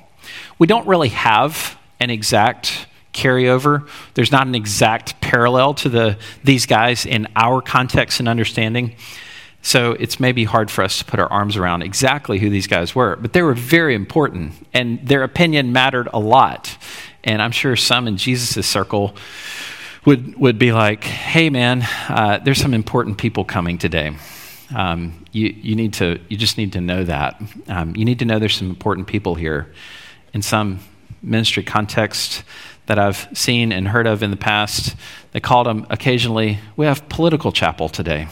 We 0.58 0.66
don't 0.66 0.88
really 0.88 1.10
have 1.10 1.78
an 2.00 2.10
exact 2.10 2.87
carryover. 3.18 3.88
There's 4.14 4.32
not 4.32 4.48
an 4.48 4.56
exact 4.56 5.20
parallel 5.22 5.74
to 5.76 5.90
the, 5.90 6.18
these 6.44 6.66
guys 6.66 7.06
in 7.06 7.28
our 7.36 7.62
context 7.62 8.20
and 8.20 8.30
understanding. 8.30 8.96
So 9.62 9.94
it's 9.94 10.20
maybe 10.20 10.46
hard 10.46 10.72
for 10.72 10.84
us 10.84 11.00
to 11.00 11.06
put 11.06 11.20
our 11.20 11.32
arms 11.32 11.58
around 11.58 11.82
exactly 11.82 12.40
who 12.40 12.50
these 12.50 12.68
guys 12.68 12.96
were, 12.96 13.16
but 13.16 13.34
they 13.34 13.42
were 13.42 13.54
very 13.54 13.96
important, 13.96 14.54
and 14.74 15.06
their 15.06 15.24
opinion 15.24 15.74
mattered 15.74 16.08
a 16.14 16.20
lot. 16.20 16.78
And 17.24 17.42
I'm 17.42 17.52
sure 17.52 17.76
some 17.76 18.08
in 18.08 18.18
Jesus' 18.18 18.66
circle 18.66 19.16
would, 20.06 20.40
would 20.40 20.58
be 20.58 20.72
like, 20.72 21.04
hey, 21.04 21.50
man, 21.50 21.82
uh, 22.08 22.40
there's 22.44 22.62
some 22.62 22.74
important 22.74 23.18
people 23.18 23.44
coming 23.44 23.78
today. 23.78 24.16
Um, 24.74 25.26
you, 25.32 25.48
you, 25.48 25.76
need 25.76 25.94
to, 25.96 26.20
you 26.30 26.38
just 26.38 26.58
need 26.58 26.74
to 26.74 26.82
know 26.82 27.04
that. 27.04 27.42
Um, 27.68 27.96
you 27.96 28.06
need 28.06 28.20
to 28.20 28.26
know 28.26 28.40
there's 28.40 28.56
some 28.56 28.70
important 28.70 29.08
people 29.08 29.36
here. 29.36 29.74
In 30.34 30.42
some 30.42 30.80
ministry 31.22 31.64
context, 31.64 32.44
that 32.88 32.98
I've 32.98 33.28
seen 33.34 33.72
and 33.72 33.88
heard 33.88 34.08
of 34.08 34.24
in 34.24 34.32
the 34.32 34.38
past. 34.38 34.96
They 35.32 35.40
called 35.40 35.68
them 35.68 35.86
occasionally, 35.90 36.60
we 36.76 36.86
have 36.86 37.08
political 37.08 37.52
chapel 37.52 37.90
today. 37.90 38.28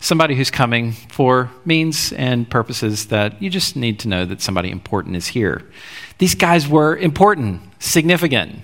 Somebody 0.00 0.34
who's 0.34 0.50
coming 0.50 0.92
for 0.92 1.50
means 1.64 2.12
and 2.12 2.48
purposes 2.48 3.06
that 3.06 3.40
you 3.40 3.50
just 3.50 3.76
need 3.76 3.98
to 4.00 4.08
know 4.08 4.24
that 4.24 4.40
somebody 4.40 4.70
important 4.70 5.16
is 5.16 5.28
here. 5.28 5.70
These 6.18 6.34
guys 6.34 6.66
were 6.66 6.96
important, 6.96 7.62
significant. 7.78 8.60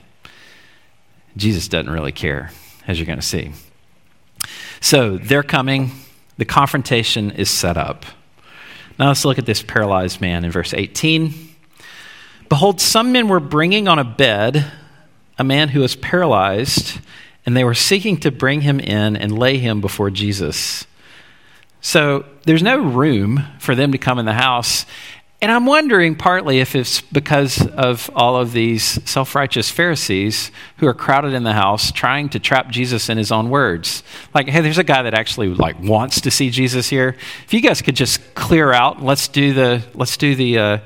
Jesus 1.36 1.68
doesn't 1.68 1.92
really 1.92 2.12
care, 2.12 2.50
as 2.86 2.98
you're 2.98 3.06
going 3.06 3.20
to 3.20 3.26
see. 3.26 3.52
So 4.80 5.18
they're 5.18 5.42
coming, 5.42 5.90
the 6.36 6.44
confrontation 6.44 7.30
is 7.30 7.50
set 7.50 7.76
up. 7.76 8.04
Now 8.98 9.08
let's 9.08 9.24
look 9.24 9.38
at 9.38 9.46
this 9.46 9.62
paralyzed 9.62 10.20
man 10.20 10.44
in 10.44 10.50
verse 10.50 10.72
18. 10.72 11.34
Behold, 12.48 12.80
some 12.80 13.12
men 13.12 13.28
were 13.28 13.40
bringing 13.40 13.88
on 13.88 13.98
a 13.98 14.04
bed 14.04 14.70
a 15.38 15.44
man 15.44 15.68
who 15.68 15.80
was 15.80 15.96
paralyzed, 15.96 17.00
and 17.44 17.56
they 17.56 17.64
were 17.64 17.74
seeking 17.74 18.18
to 18.18 18.30
bring 18.30 18.60
him 18.60 18.80
in 18.80 19.16
and 19.16 19.38
lay 19.38 19.58
him 19.58 19.80
before 19.80 20.10
Jesus. 20.10 20.86
So 21.80 22.24
there's 22.44 22.62
no 22.62 22.78
room 22.78 23.44
for 23.58 23.74
them 23.74 23.92
to 23.92 23.98
come 23.98 24.18
in 24.18 24.24
the 24.24 24.32
house. 24.32 24.86
And 25.42 25.52
I'm 25.52 25.66
wondering 25.66 26.16
partly 26.16 26.60
if 26.60 26.74
it's 26.74 27.02
because 27.02 27.66
of 27.66 28.10
all 28.14 28.36
of 28.36 28.52
these 28.52 28.82
self 29.06 29.34
righteous 29.34 29.70
Pharisees 29.70 30.50
who 30.78 30.86
are 30.86 30.94
crowded 30.94 31.34
in 31.34 31.42
the 31.42 31.52
house 31.52 31.92
trying 31.92 32.30
to 32.30 32.38
trap 32.38 32.70
Jesus 32.70 33.10
in 33.10 33.18
his 33.18 33.30
own 33.30 33.50
words. 33.50 34.02
Like, 34.32 34.48
hey, 34.48 34.62
there's 34.62 34.78
a 34.78 34.84
guy 34.84 35.02
that 35.02 35.12
actually 35.12 35.48
like 35.48 35.78
wants 35.78 36.22
to 36.22 36.30
see 36.30 36.48
Jesus 36.48 36.88
here. 36.88 37.16
If 37.44 37.52
you 37.52 37.60
guys 37.60 37.82
could 37.82 37.96
just 37.96 38.34
clear 38.34 38.72
out, 38.72 39.02
let's 39.02 39.28
do 39.28 39.52
the 39.52 39.84
let's 39.92 40.16
do 40.16 40.34
the 40.34 40.58
uh, 40.58 40.78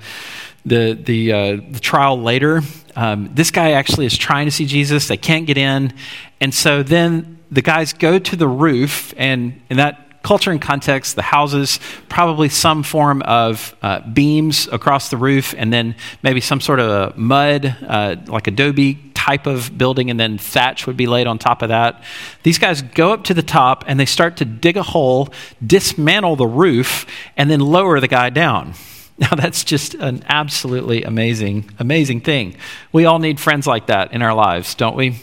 the 0.67 0.99
the, 1.01 1.33
uh, 1.33 1.57
the 1.71 1.81
trial 1.81 2.21
later. 2.21 2.63
Um, 2.99 3.31
this 3.33 3.53
guy 3.53 3.71
actually 3.71 4.07
is 4.07 4.19
trying 4.19 4.47
to 4.47 4.51
see 4.51 4.67
Jesus. 4.67 5.07
They 5.07 5.17
can't 5.17 5.47
get 5.47 5.57
in, 5.57 5.93
and 6.41 6.53
so 6.53 6.83
then 6.83 7.39
the 7.49 7.63
guys 7.63 7.93
go 7.93 8.19
to 8.19 8.35
the 8.35 8.49
roof, 8.49 9.15
and 9.17 9.61
in 9.71 9.77
that 9.77 10.23
culture 10.25 10.51
and 10.51 10.61
context, 10.61 11.15
the 11.15 11.23
houses, 11.23 11.79
probably 12.09 12.49
some 12.49 12.83
form 12.83 13.23
of 13.23 13.73
uh, 13.83 14.01
beams 14.01 14.67
across 14.73 15.11
the 15.11 15.17
roof, 15.17 15.55
and 15.57 15.73
then 15.73 15.95
maybe 16.25 16.41
some 16.41 16.61
sort 16.61 16.81
of 16.81 17.17
mud, 17.17 17.77
uh, 17.87 18.17
like 18.27 18.49
adobe 18.49 18.95
type 19.15 19.47
of 19.47 19.79
building, 19.79 20.11
and 20.11 20.19
then 20.19 20.37
thatch 20.37 20.89
would 20.89 20.97
be 20.97 21.07
laid 21.07 21.29
on 21.29 21.39
top 21.39 21.63
of 21.63 21.69
that. 21.69 22.03
These 22.43 22.59
guys 22.59 22.83
go 22.83 23.13
up 23.13 23.23
to 23.25 23.35
the 23.35 23.45
top 23.45 23.85
and 23.87 24.01
they 24.01 24.07
start 24.07 24.39
to 24.39 24.45
dig 24.45 24.77
a 24.77 24.83
hole, 24.83 25.29
dismantle 25.65 26.35
the 26.35 26.49
roof, 26.49 27.07
and 27.37 27.49
then 27.49 27.61
lower 27.61 28.01
the 28.01 28.09
guy 28.09 28.31
down. 28.31 28.75
Now, 29.21 29.35
that's 29.35 29.65
just 29.65 29.95
an 29.95 30.23
absolutely 30.29 31.03
amazing, 31.03 31.69
amazing 31.81 32.21
thing. 32.21 32.57
We 32.93 33.05
all 33.05 33.19
need 33.19 33.41
friends 33.41 33.67
like 33.67 33.89
that 33.89 34.13
in 34.13 34.23
our 34.23 34.33
lives, 34.33 34.77
don't 34.77 34.97
we? 34.97 35.17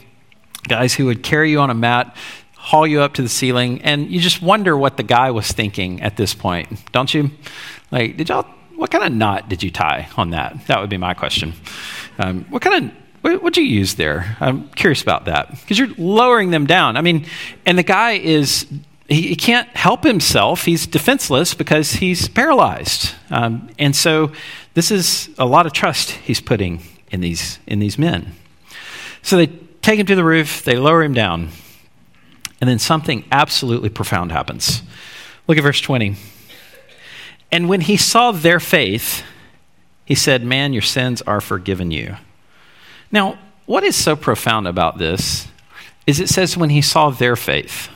Guys 0.68 0.94
who 0.94 1.06
would 1.06 1.24
carry 1.24 1.50
you 1.50 1.62
on 1.62 1.70
a 1.70 1.74
mat, 1.74 2.14
haul 2.56 2.86
you 2.86 3.00
up 3.00 3.14
to 3.14 3.22
the 3.22 3.30
ceiling, 3.30 3.82
and 3.84 4.12
you 4.12 4.20
just 4.20 4.42
wonder 4.42 4.76
what 4.76 4.98
the 4.98 5.04
guy 5.04 5.32
was 5.32 5.50
thinking 5.50 6.02
at 6.02 6.18
this 6.18 6.34
point, 6.34 6.92
don't 6.92 7.14
you? 7.14 7.32
Like, 7.90 8.18
did 8.18 8.28
y'all, 8.28 8.46
what 8.76 8.92
kind 8.92 9.06
of 9.06 9.14
knot 9.14 9.48
did 9.48 9.64
you 9.64 9.72
tie 9.72 10.10
on 10.18 10.32
that? 10.32 10.68
That 10.68 10.82
would 10.82 10.90
be 10.90 10.98
my 10.98 11.14
question. 11.14 11.54
Um, 12.20 12.44
what 12.50 12.62
kind 12.62 12.86
of, 12.86 12.92
what 13.22 13.44
would 13.44 13.56
you 13.56 13.64
use 13.64 13.96
there? 13.96 14.36
I'm 14.42 14.68
curious 14.70 15.02
about 15.04 15.26
that 15.26 15.52
because 15.52 15.80
you're 15.80 15.94
lowering 15.98 16.52
them 16.52 16.66
down. 16.66 16.98
I 16.98 17.02
mean, 17.02 17.28
and 17.66 17.78
the 17.78 17.84
guy 17.84 18.14
is, 18.14 18.68
he, 19.08 19.22
he 19.30 19.36
can't 19.36 19.68
help 19.70 20.04
himself. 20.04 20.66
He's 20.66 20.88
defenseless 20.88 21.54
because 21.54 21.94
he's 21.94 22.28
paralyzed. 22.28 23.14
Um, 23.30 23.70
and 23.78 23.96
so 23.96 24.32
this 24.74 24.92
is 24.92 25.30
a 25.38 25.46
lot 25.46 25.66
of 25.66 25.74
trust 25.74 26.12
he's 26.12 26.42
putting 26.42 26.82
in 27.12 27.22
these, 27.22 27.60
in 27.68 27.80
these 27.80 27.98
men. 27.98 28.34
So 29.22 29.38
they 29.38 29.48
take 29.82 30.00
him 30.00 30.06
to 30.08 30.16
the 30.16 30.24
roof, 30.24 30.64
they 30.64 30.78
lower 30.78 31.04
him 31.04 31.14
down. 31.14 31.50
And 32.62 32.70
then 32.70 32.80
something 32.80 33.26
absolutely 33.32 33.90
profound 33.90 34.32
happens. 34.32 34.82
Look 35.48 35.58
at 35.58 35.64
verse 35.64 35.82
20. 35.82 36.16
And 37.52 37.70
when 37.70 37.82
he 37.82 37.98
saw 37.98 38.32
their 38.32 38.60
faith, 38.60 39.24
he 40.06 40.16
said, 40.16 40.44
Man, 40.44 40.74
your 40.74 40.82
sins 40.82 41.22
are 41.24 41.42
forgiven 41.42 41.92
you. 41.92 42.16
Now, 43.12 43.38
what 43.66 43.84
is 43.84 43.96
so 43.96 44.16
profound 44.16 44.68
about 44.68 44.98
this 44.98 45.48
is 46.08 46.20
it 46.20 46.30
says, 46.30 46.58
When 46.58 46.70
he 46.70 46.82
saw 46.82 47.10
their 47.10 47.36
faith. 47.36 47.90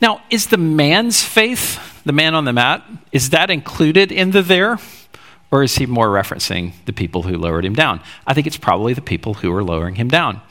Now, 0.00 0.22
is 0.30 0.46
the 0.46 0.56
man's 0.56 1.22
faith, 1.24 2.02
the 2.04 2.12
man 2.12 2.34
on 2.34 2.44
the 2.44 2.52
mat, 2.52 2.84
is 3.10 3.30
that 3.30 3.50
included 3.50 4.12
in 4.12 4.30
the 4.30 4.42
there? 4.42 4.78
Or 5.50 5.62
is 5.62 5.76
he 5.76 5.86
more 5.86 6.08
referencing 6.08 6.72
the 6.84 6.92
people 6.92 7.22
who 7.22 7.36
lowered 7.36 7.64
him 7.64 7.74
down? 7.74 8.00
I 8.26 8.34
think 8.34 8.46
it's 8.46 8.58
probably 8.58 8.92
the 8.92 9.00
people 9.00 9.34
who 9.34 9.52
are 9.54 9.64
lowering 9.64 9.94
him 9.94 10.08
down. 10.08 10.42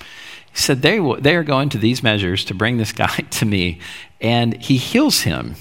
He 0.52 0.58
said, 0.58 0.82
they, 0.82 1.00
they 1.20 1.36
are 1.36 1.44
going 1.44 1.70
to 1.70 1.78
these 1.78 2.02
measures 2.02 2.44
to 2.46 2.56
bring 2.56 2.78
this 2.78 2.92
guy 2.92 3.08
to 3.32 3.46
me, 3.46 3.80
and 4.20 4.60
he 4.62 4.78
heals 4.78 5.22
him. 5.22 5.56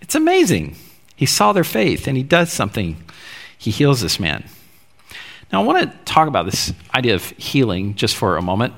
It's 0.00 0.14
amazing. 0.14 0.76
He 1.14 1.26
saw 1.26 1.52
their 1.52 1.64
faith, 1.64 2.08
and 2.08 2.16
he 2.16 2.22
does 2.22 2.52
something. 2.52 2.96
He 3.56 3.70
heals 3.70 4.00
this 4.00 4.18
man. 4.18 4.44
Now, 5.52 5.62
I 5.62 5.64
want 5.64 5.90
to 5.90 5.98
talk 6.04 6.28
about 6.28 6.46
this 6.46 6.72
idea 6.94 7.14
of 7.14 7.24
healing 7.30 7.94
just 7.94 8.16
for 8.16 8.36
a 8.36 8.42
moment. 8.42 8.74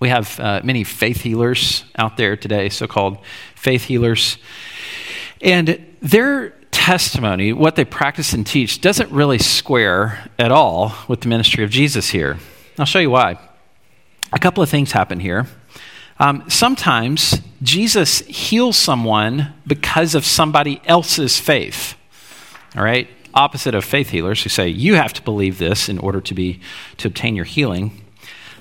We 0.00 0.10
have 0.10 0.38
uh, 0.38 0.60
many 0.62 0.84
faith 0.84 1.22
healers 1.22 1.84
out 1.96 2.16
there 2.16 2.36
today, 2.36 2.68
so 2.68 2.86
called 2.86 3.18
faith 3.54 3.84
healers. 3.84 4.38
And 5.40 5.84
their 6.00 6.50
testimony, 6.70 7.52
what 7.52 7.76
they 7.76 7.84
practice 7.84 8.32
and 8.32 8.46
teach, 8.46 8.80
doesn't 8.80 9.10
really 9.10 9.38
square 9.38 10.30
at 10.38 10.52
all 10.52 10.94
with 11.08 11.22
the 11.22 11.28
ministry 11.28 11.64
of 11.64 11.70
Jesus 11.70 12.10
here. 12.10 12.38
I'll 12.78 12.86
show 12.86 13.00
you 13.00 13.10
why 13.10 13.38
a 14.32 14.38
couple 14.38 14.62
of 14.62 14.68
things 14.68 14.92
happen 14.92 15.20
here. 15.20 15.46
Um, 16.20 16.44
sometimes 16.48 17.40
Jesus 17.62 18.20
heals 18.20 18.76
someone 18.76 19.52
because 19.66 20.14
of 20.14 20.24
somebody 20.24 20.80
else's 20.84 21.38
faith. 21.38 21.96
All 22.76 22.82
right? 22.82 23.08
Opposite 23.34 23.74
of 23.74 23.84
faith 23.84 24.10
healers 24.10 24.42
who 24.42 24.48
say, 24.48 24.68
you 24.68 24.94
have 24.94 25.12
to 25.14 25.22
believe 25.22 25.58
this 25.58 25.88
in 25.88 25.98
order 25.98 26.20
to, 26.20 26.34
be, 26.34 26.60
to 26.98 27.08
obtain 27.08 27.36
your 27.36 27.44
healing. 27.44 28.04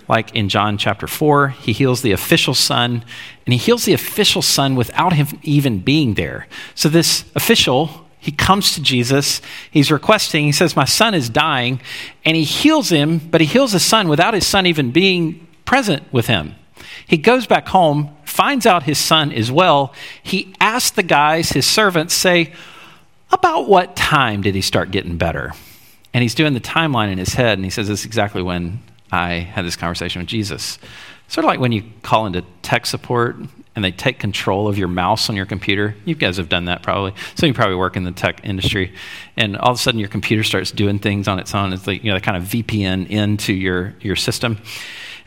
Like 0.07 0.33
in 0.33 0.49
John 0.49 0.77
chapter 0.77 1.07
4, 1.07 1.49
he 1.49 1.73
heals 1.73 2.01
the 2.01 2.13
official 2.13 2.53
son, 2.53 3.03
and 3.45 3.53
he 3.53 3.57
heals 3.57 3.85
the 3.85 3.93
official 3.93 4.41
son 4.41 4.75
without 4.75 5.13
him 5.13 5.27
even 5.43 5.79
being 5.79 6.13
there. 6.13 6.47
So 6.75 6.89
this 6.89 7.25
official 7.35 8.07
he 8.27 8.31
comes 8.33 8.73
to 8.73 8.81
Jesus. 8.81 9.41
He's 9.71 9.89
requesting, 9.89 10.43
he 10.43 10.51
says, 10.51 10.75
My 10.75 10.83
son 10.83 11.13
is 11.13 11.29
dying. 11.29 11.79
And 12.25 12.35
he 12.35 12.43
heals 12.43 12.89
him, 12.89 13.19
but 13.19 13.39
he 13.39 13.47
heals 13.47 13.71
his 13.71 13.85
son 13.85 14.09
without 14.09 14.33
his 14.33 14.45
son 14.45 14.65
even 14.65 14.91
being 14.91 15.47
present 15.63 16.03
with 16.11 16.27
him. 16.27 16.55
He 17.05 17.17
goes 17.17 17.47
back 17.47 17.69
home, 17.69 18.15
finds 18.25 18.65
out 18.65 18.83
his 18.83 18.97
son 18.97 19.31
is 19.31 19.49
well. 19.49 19.93
He 20.21 20.53
asks 20.59 20.91
the 20.91 21.03
guys, 21.03 21.51
his 21.51 21.65
servants, 21.65 22.13
say, 22.13 22.53
About 23.31 23.69
what 23.69 23.95
time 23.95 24.41
did 24.41 24.55
he 24.55 24.61
start 24.61 24.91
getting 24.91 25.17
better? 25.17 25.53
And 26.13 26.21
he's 26.21 26.35
doing 26.35 26.53
the 26.53 26.59
timeline 26.59 27.11
in 27.11 27.17
his 27.17 27.33
head, 27.33 27.57
and 27.57 27.63
he 27.63 27.71
says, 27.71 27.87
This 27.87 28.01
is 28.01 28.05
exactly 28.05 28.41
when 28.41 28.81
I 29.11 29.33
had 29.35 29.65
this 29.65 29.75
conversation 29.75 30.21
with 30.21 30.29
Jesus. 30.29 30.79
Sort 31.27 31.43
of 31.43 31.49
like 31.49 31.59
when 31.59 31.71
you 31.71 31.83
call 32.03 32.25
into 32.25 32.43
tech 32.61 32.85
support 32.85 33.35
and 33.77 33.83
they 33.83 33.91
take 33.91 34.17
control 34.17 34.67
of 34.67 34.75
your 34.75 34.87
mouse 34.87 35.29
on 35.29 35.35
your 35.35 35.45
computer. 35.45 35.95
You 36.03 36.15
guys 36.15 36.37
have 36.37 36.49
done 36.49 36.65
that 36.65 36.81
probably. 36.81 37.13
So 37.35 37.45
you 37.45 37.53
probably 37.53 37.75
work 37.75 37.95
in 37.95 38.05
the 38.05 38.11
tech 38.11 38.43
industry, 38.43 38.91
and 39.37 39.55
all 39.55 39.69
of 39.69 39.75
a 39.75 39.79
sudden 39.79 39.99
your 39.99 40.09
computer 40.09 40.43
starts 40.43 40.71
doing 40.71 40.97
things 40.97 41.27
on 41.27 41.37
its 41.37 41.53
own. 41.53 41.73
It's 41.73 41.85
like 41.85 42.03
you 42.03 42.09
know, 42.09 42.17
they 42.17 42.21
kind 42.21 42.37
of 42.37 42.45
VPN 42.45 43.07
into 43.07 43.53
your 43.53 43.93
your 44.01 44.15
system, 44.15 44.57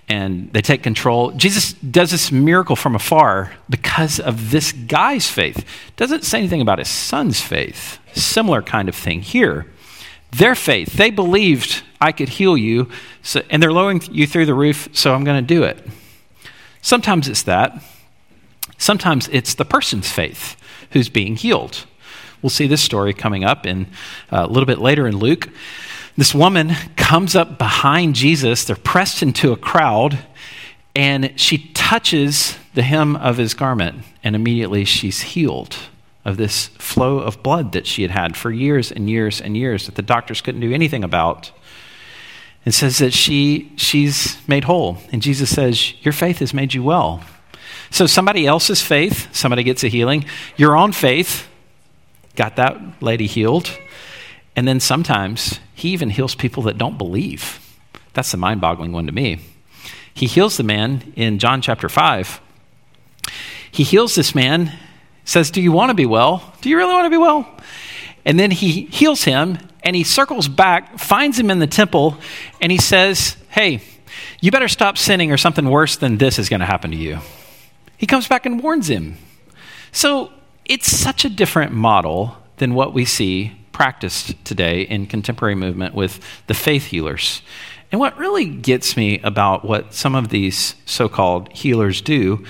and 0.08 0.52
they 0.52 0.62
take 0.62 0.82
control. 0.82 1.30
Jesus 1.30 1.74
does 1.74 2.10
this 2.10 2.32
miracle 2.32 2.74
from 2.74 2.96
afar 2.96 3.52
because 3.70 4.18
of 4.18 4.50
this 4.50 4.72
guy's 4.72 5.30
faith. 5.30 5.64
Doesn't 5.94 6.24
say 6.24 6.38
anything 6.38 6.60
about 6.60 6.80
his 6.80 6.88
son's 6.88 7.40
faith. 7.40 8.00
Similar 8.14 8.62
kind 8.62 8.88
of 8.88 8.96
thing 8.96 9.22
here. 9.22 9.66
Their 10.32 10.54
faith, 10.54 10.94
they 10.94 11.10
believed 11.10 11.82
I 12.00 12.12
could 12.12 12.30
heal 12.30 12.56
you, 12.56 12.88
so, 13.22 13.42
and 13.50 13.62
they're 13.62 13.72
lowering 13.72 14.02
you 14.10 14.26
through 14.26 14.46
the 14.46 14.54
roof, 14.54 14.88
so 14.92 15.14
I'm 15.14 15.24
going 15.24 15.44
to 15.44 15.54
do 15.54 15.64
it. 15.64 15.84
Sometimes 16.82 17.28
it's 17.28 17.42
that. 17.42 17.82
Sometimes 18.78 19.28
it's 19.28 19.54
the 19.54 19.64
person's 19.64 20.10
faith 20.10 20.56
who's 20.92 21.08
being 21.08 21.36
healed. 21.36 21.84
We'll 22.40 22.50
see 22.50 22.66
this 22.66 22.82
story 22.82 23.12
coming 23.12 23.44
up 23.44 23.66
in 23.66 23.86
uh, 24.32 24.46
a 24.46 24.46
little 24.46 24.66
bit 24.66 24.78
later 24.78 25.06
in 25.06 25.18
Luke. 25.18 25.50
This 26.16 26.34
woman 26.34 26.74
comes 26.96 27.36
up 27.36 27.58
behind 27.58 28.14
Jesus. 28.14 28.64
They're 28.64 28.76
pressed 28.76 29.22
into 29.22 29.52
a 29.52 29.56
crowd, 29.56 30.18
and 30.94 31.38
she 31.38 31.70
touches 31.74 32.56
the 32.74 32.82
hem 32.82 33.16
of 33.16 33.36
his 33.36 33.52
garment, 33.52 34.04
and 34.24 34.34
immediately 34.34 34.84
she's 34.84 35.20
healed 35.20 35.76
of 36.24 36.36
this 36.36 36.68
flow 36.78 37.18
of 37.18 37.42
blood 37.42 37.72
that 37.72 37.86
she 37.86 38.02
had 38.02 38.10
had 38.10 38.36
for 38.36 38.50
years 38.50 38.92
and 38.92 39.08
years 39.08 39.40
and 39.40 39.56
years 39.56 39.86
that 39.86 39.94
the 39.94 40.02
doctors 40.02 40.40
couldn't 40.40 40.60
do 40.60 40.72
anything 40.72 41.04
about. 41.04 41.52
And 42.64 42.74
says 42.74 42.98
that 42.98 43.14
she, 43.14 43.72
she's 43.76 44.36
made 44.46 44.64
whole. 44.64 44.98
And 45.12 45.22
Jesus 45.22 45.54
says, 45.54 45.94
Your 46.04 46.12
faith 46.12 46.40
has 46.40 46.52
made 46.52 46.74
you 46.74 46.82
well. 46.82 47.22
So 47.90 48.06
somebody 48.06 48.46
else's 48.46 48.82
faith, 48.82 49.34
somebody 49.34 49.62
gets 49.62 49.82
a 49.82 49.88
healing. 49.88 50.26
Your 50.56 50.76
own 50.76 50.92
faith 50.92 51.48
got 52.36 52.56
that 52.56 53.02
lady 53.02 53.26
healed. 53.26 53.70
And 54.54 54.68
then 54.68 54.78
sometimes 54.78 55.58
he 55.74 55.88
even 55.90 56.10
heals 56.10 56.34
people 56.34 56.62
that 56.64 56.76
don't 56.76 56.98
believe. 56.98 57.58
That's 58.12 58.30
the 58.30 58.36
mind 58.36 58.60
boggling 58.60 58.92
one 58.92 59.06
to 59.06 59.12
me. 59.12 59.40
He 60.12 60.26
heals 60.26 60.56
the 60.56 60.62
man 60.62 61.12
in 61.16 61.38
John 61.38 61.62
chapter 61.62 61.88
5. 61.88 62.40
He 63.70 63.84
heals 63.84 64.14
this 64.14 64.34
man, 64.34 64.72
says, 65.30 65.50
Do 65.50 65.62
you 65.62 65.72
want 65.72 65.90
to 65.90 65.94
be 65.94 66.06
well? 66.06 66.52
Do 66.60 66.68
you 66.68 66.76
really 66.76 66.92
want 66.92 67.06
to 67.06 67.10
be 67.10 67.16
well? 67.16 67.48
And 68.24 68.38
then 68.38 68.50
he 68.50 68.82
heals 68.86 69.24
him 69.24 69.58
and 69.82 69.96
he 69.96 70.04
circles 70.04 70.48
back, 70.48 70.98
finds 70.98 71.38
him 71.38 71.50
in 71.50 71.58
the 71.58 71.66
temple, 71.66 72.18
and 72.60 72.70
he 72.70 72.78
says, 72.78 73.36
Hey, 73.48 73.80
you 74.40 74.50
better 74.50 74.68
stop 74.68 74.98
sinning 74.98 75.32
or 75.32 75.36
something 75.36 75.68
worse 75.68 75.96
than 75.96 76.18
this 76.18 76.38
is 76.38 76.48
going 76.48 76.60
to 76.60 76.66
happen 76.66 76.90
to 76.90 76.96
you. 76.96 77.18
He 77.96 78.06
comes 78.06 78.26
back 78.26 78.44
and 78.44 78.62
warns 78.62 78.88
him. 78.88 79.16
So 79.92 80.32
it's 80.64 80.90
such 80.90 81.24
a 81.24 81.30
different 81.30 81.72
model 81.72 82.36
than 82.56 82.74
what 82.74 82.92
we 82.92 83.04
see 83.04 83.52
practiced 83.72 84.44
today 84.44 84.82
in 84.82 85.06
contemporary 85.06 85.54
movement 85.54 85.94
with 85.94 86.20
the 86.46 86.54
faith 86.54 86.86
healers. 86.86 87.42
And 87.92 88.00
what 88.00 88.16
really 88.18 88.46
gets 88.46 88.96
me 88.96 89.20
about 89.20 89.64
what 89.64 89.94
some 89.94 90.14
of 90.14 90.28
these 90.28 90.74
so 90.86 91.08
called 91.08 91.50
healers 91.52 92.00
do 92.00 92.44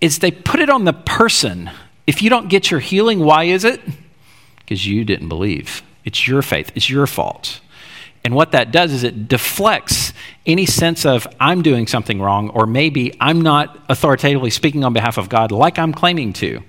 is 0.00 0.18
they 0.18 0.30
put 0.30 0.60
it 0.60 0.70
on 0.70 0.84
the 0.84 0.92
person. 0.92 1.70
If 2.06 2.22
you 2.22 2.30
don't 2.30 2.48
get 2.48 2.70
your 2.70 2.80
healing, 2.80 3.20
why 3.20 3.44
is 3.44 3.64
it? 3.64 3.80
Because 4.58 4.86
you 4.86 5.04
didn't 5.04 5.28
believe. 5.28 5.82
It's 6.04 6.26
your 6.26 6.42
faith, 6.42 6.70
it's 6.74 6.90
your 6.90 7.06
fault. 7.06 7.60
And 8.24 8.34
what 8.34 8.52
that 8.52 8.72
does 8.72 8.92
is 8.92 9.04
it 9.04 9.28
deflects 9.28 10.14
any 10.46 10.64
sense 10.64 11.04
of 11.04 11.26
I'm 11.38 11.62
doing 11.62 11.86
something 11.86 12.20
wrong, 12.20 12.48
or 12.50 12.66
maybe 12.66 13.14
I'm 13.20 13.42
not 13.42 13.78
authoritatively 13.88 14.50
speaking 14.50 14.82
on 14.82 14.94
behalf 14.94 15.18
of 15.18 15.28
God 15.28 15.52
like 15.52 15.78
I'm 15.78 15.92
claiming 15.92 16.32
to. 16.34 16.62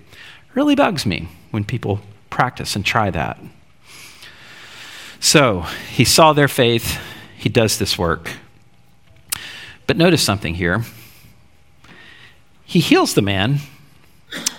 Really 0.53 0.75
bugs 0.75 1.05
me 1.05 1.29
when 1.51 1.63
people 1.63 2.01
practice 2.29 2.75
and 2.75 2.85
try 2.85 3.09
that. 3.09 3.39
So 5.21 5.61
he 5.91 6.03
saw 6.03 6.33
their 6.33 6.49
faith, 6.49 6.99
he 7.37 7.49
does 7.49 7.79
this 7.79 7.97
work. 7.97 8.31
But 9.87 9.97
notice 9.97 10.21
something 10.21 10.55
here. 10.55 10.83
He 12.65 12.79
heals 12.79 13.13
the 13.13 13.21
man, 13.21 13.59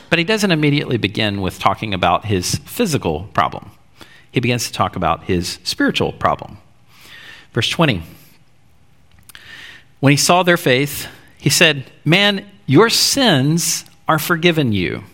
but 0.09 0.19
he 0.19 0.25
doesn't 0.25 0.51
immediately 0.51 0.97
begin 0.97 1.41
with 1.41 1.59
talking 1.59 1.93
about 1.95 2.27
his 2.27 2.57
physical 2.57 3.25
problem. 3.35 3.71
He 4.31 4.41
begins 4.41 4.67
to 4.67 4.73
talk 4.73 4.97
about 4.97 5.25
his 5.25 5.59
spiritual 5.65 6.13
problem. 6.13 6.59
Verse 7.53 7.69
20. 7.69 8.03
When 10.01 10.11
he 10.11 10.17
saw 10.17 10.43
their 10.43 10.59
faith, 10.59 11.09
he 11.39 11.51
said, 11.51 11.91
Man, 12.05 12.47
your 12.67 12.91
sins 12.91 13.85
are 14.07 14.19
forgiven 14.19 14.73
you. 14.73 15.05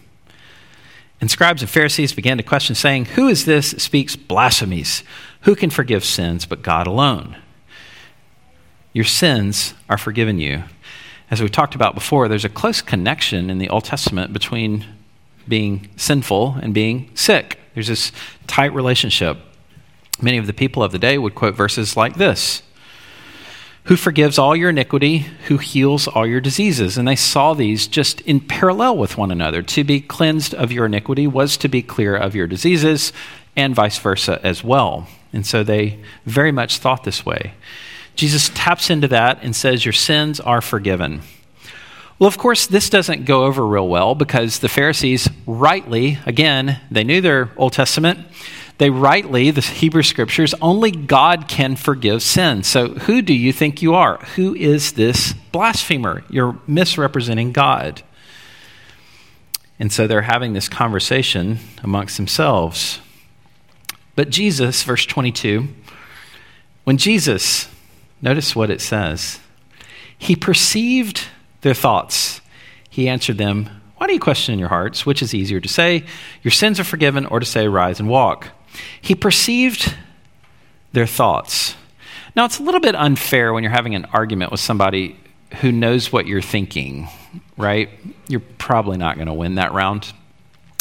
And 1.20 1.31
scribes 1.31 1.62
and 1.62 1.70
Pharisees 1.70 2.12
began 2.12 2.37
to 2.38 2.42
question, 2.42 2.74
saying, 2.74 3.05
Who 3.05 3.28
is 3.28 3.44
this 3.44 3.70
that 3.70 3.81
speaks 3.81 4.16
blasphemies? 4.16 5.05
Who 5.42 5.55
can 5.55 5.70
forgive 5.70 6.05
sins 6.05 6.46
but 6.46 6.62
God 6.62 6.88
alone? 6.88 7.37
Your 8.92 9.05
sins 9.05 9.74
are 9.88 9.98
forgiven 9.98 10.38
you. 10.38 10.64
As 11.33 11.40
we 11.40 11.49
talked 11.49 11.75
about 11.75 11.95
before, 11.95 12.29
there's 12.29 12.45
a 12.45 12.51
close 12.51 12.83
connection 12.83 13.49
in 13.49 13.57
the 13.57 13.71
Old 13.71 13.85
Testament 13.85 14.35
between 14.35 14.85
being 15.49 15.88
sinful 15.97 16.59
and 16.61 16.75
being 16.75 17.11
sick. 17.14 17.59
There's 17.73 17.88
this 17.88 18.12
tight 18.47 18.75
relationship. 18.75 19.38
Many 20.21 20.37
of 20.37 20.47
the 20.47 20.53
people 20.53 20.83
of 20.83 20.92
the 20.92 20.99
day 20.99 21.16
would 21.16 21.35
quote 21.35 21.55
verses 21.55 21.97
like 21.97 22.16
this 22.16 22.62
Who 23.85 23.97
forgives 23.97 24.38
all 24.38 24.55
your 24.55 24.68
iniquity, 24.68 25.21
who 25.47 25.57
heals 25.57 26.07
all 26.07 26.27
your 26.27 26.42
diseases. 26.42 26.99
And 26.99 27.09
they 27.09 27.16
saw 27.16 27.55
these 27.55 27.87
just 27.87 28.21
in 28.21 28.38
parallel 28.38 28.99
with 28.99 29.16
one 29.16 29.31
another. 29.31 29.62
To 29.62 29.85
be 29.85 30.03
cleansed 30.03 30.53
of 30.53 30.71
your 30.71 30.85
iniquity 30.85 31.27
was 31.27 31.57
to 31.57 31.68
be 31.68 31.81
clear 31.81 32.14
of 32.14 32.35
your 32.35 32.47
diseases, 32.47 33.11
and 33.57 33.75
vice 33.75 33.97
versa 33.97 34.38
as 34.45 34.62
well. 34.62 35.09
And 35.33 35.47
so 35.47 35.64
they 35.64 35.99
very 36.27 36.53
much 36.53 36.77
thought 36.77 37.05
this 37.05 37.25
way. 37.25 37.55
Jesus 38.14 38.51
taps 38.55 38.90
into 38.90 39.09
that 39.09 39.42
and 39.42 39.55
says, 39.55 39.85
Your 39.85 39.92
sins 39.92 40.40
are 40.40 40.61
forgiven. 40.61 41.22
Well, 42.18 42.29
of 42.29 42.38
course, 42.38 42.66
this 42.66 42.88
doesn't 42.88 43.25
go 43.25 43.44
over 43.44 43.66
real 43.66 43.88
well 43.88 44.14
because 44.14 44.61
the 44.61 44.68
Pharisees 44.68 45.29
rightly, 45.46 46.18
again, 46.25 46.81
they 46.90 47.05
knew 47.05 47.20
their 47.20 47.51
Old 47.57 47.72
Testament 47.72 48.27
they 48.83 48.90
rightly, 48.90 49.53
the 49.53 49.61
Hebrew 49.61 50.03
scriptures, 50.03 50.55
only 50.61 50.90
God 50.90 51.46
can 51.46 51.77
forgive 51.77 52.20
sin. 52.20 52.64
So 52.64 52.88
who 52.88 53.22
do 53.22 53.33
you 53.33 53.53
think 53.53 53.81
you 53.81 53.94
are? 53.94 54.16
Who 54.35 54.57
is 54.57 54.94
this 54.94 55.35
blasphemer? 55.53 56.25
You're 56.29 56.59
misrepresenting 56.66 57.53
God. 57.53 58.03
And 59.79 59.92
so 59.92 60.09
they're 60.09 60.22
having 60.22 60.53
this 60.53 60.68
conversation 60.68 61.59
amongst 61.85 62.16
themselves. 62.16 63.01
But 64.16 64.31
Jesus, 64.31 64.83
verse 64.83 65.07
22, 65.07 65.68
when 66.83 66.98
Jesus, 66.98 67.68
notice 68.22 68.56
what 68.56 68.70
it 68.70 68.80
says, 68.80 69.40
he 70.16 70.37
perceived 70.37 71.26
their 71.61 71.74
thoughts. 71.74 72.40
He 72.88 73.08
answered 73.08 73.38
them, 73.38 73.68
Why 73.96 74.06
do 74.06 74.14
you 74.14 74.20
question 74.20 74.54
in 74.54 74.58
your 74.58 74.68
hearts? 74.68 75.04
Which 75.04 75.20
is 75.20 75.35
easier 75.35 75.61
to 75.61 75.68
say, 75.68 76.04
Your 76.42 76.52
sins 76.52 76.78
are 76.80 76.85
forgiven, 76.85 77.26
or 77.26 77.40
to 77.40 77.46
say, 77.46 77.66
Rise 77.68 77.98
and 78.00 78.08
walk? 78.08 78.48
He 79.00 79.14
perceived 79.14 79.94
their 80.92 81.06
thoughts. 81.06 81.74
Now, 82.35 82.44
it's 82.44 82.58
a 82.58 82.62
little 82.62 82.80
bit 82.80 82.94
unfair 82.94 83.52
when 83.52 83.62
you're 83.62 83.72
having 83.72 83.94
an 83.94 84.06
argument 84.06 84.50
with 84.50 84.61
somebody 84.61 85.18
who 85.61 85.70
knows 85.70 86.11
what 86.11 86.26
you're 86.26 86.40
thinking, 86.40 87.08
right? 87.56 87.90
You're 88.28 88.40
probably 88.40 88.96
not 88.96 89.16
going 89.16 89.26
to 89.26 89.35
win 89.35 89.56
that 89.56 89.72
round. 89.72 90.11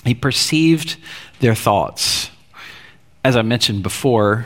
He 0.06 0.14
perceived 0.14 0.98
their 1.40 1.56
thoughts. 1.56 2.32
As 3.24 3.36
I 3.36 3.42
mentioned 3.42 3.84
before, 3.84 4.46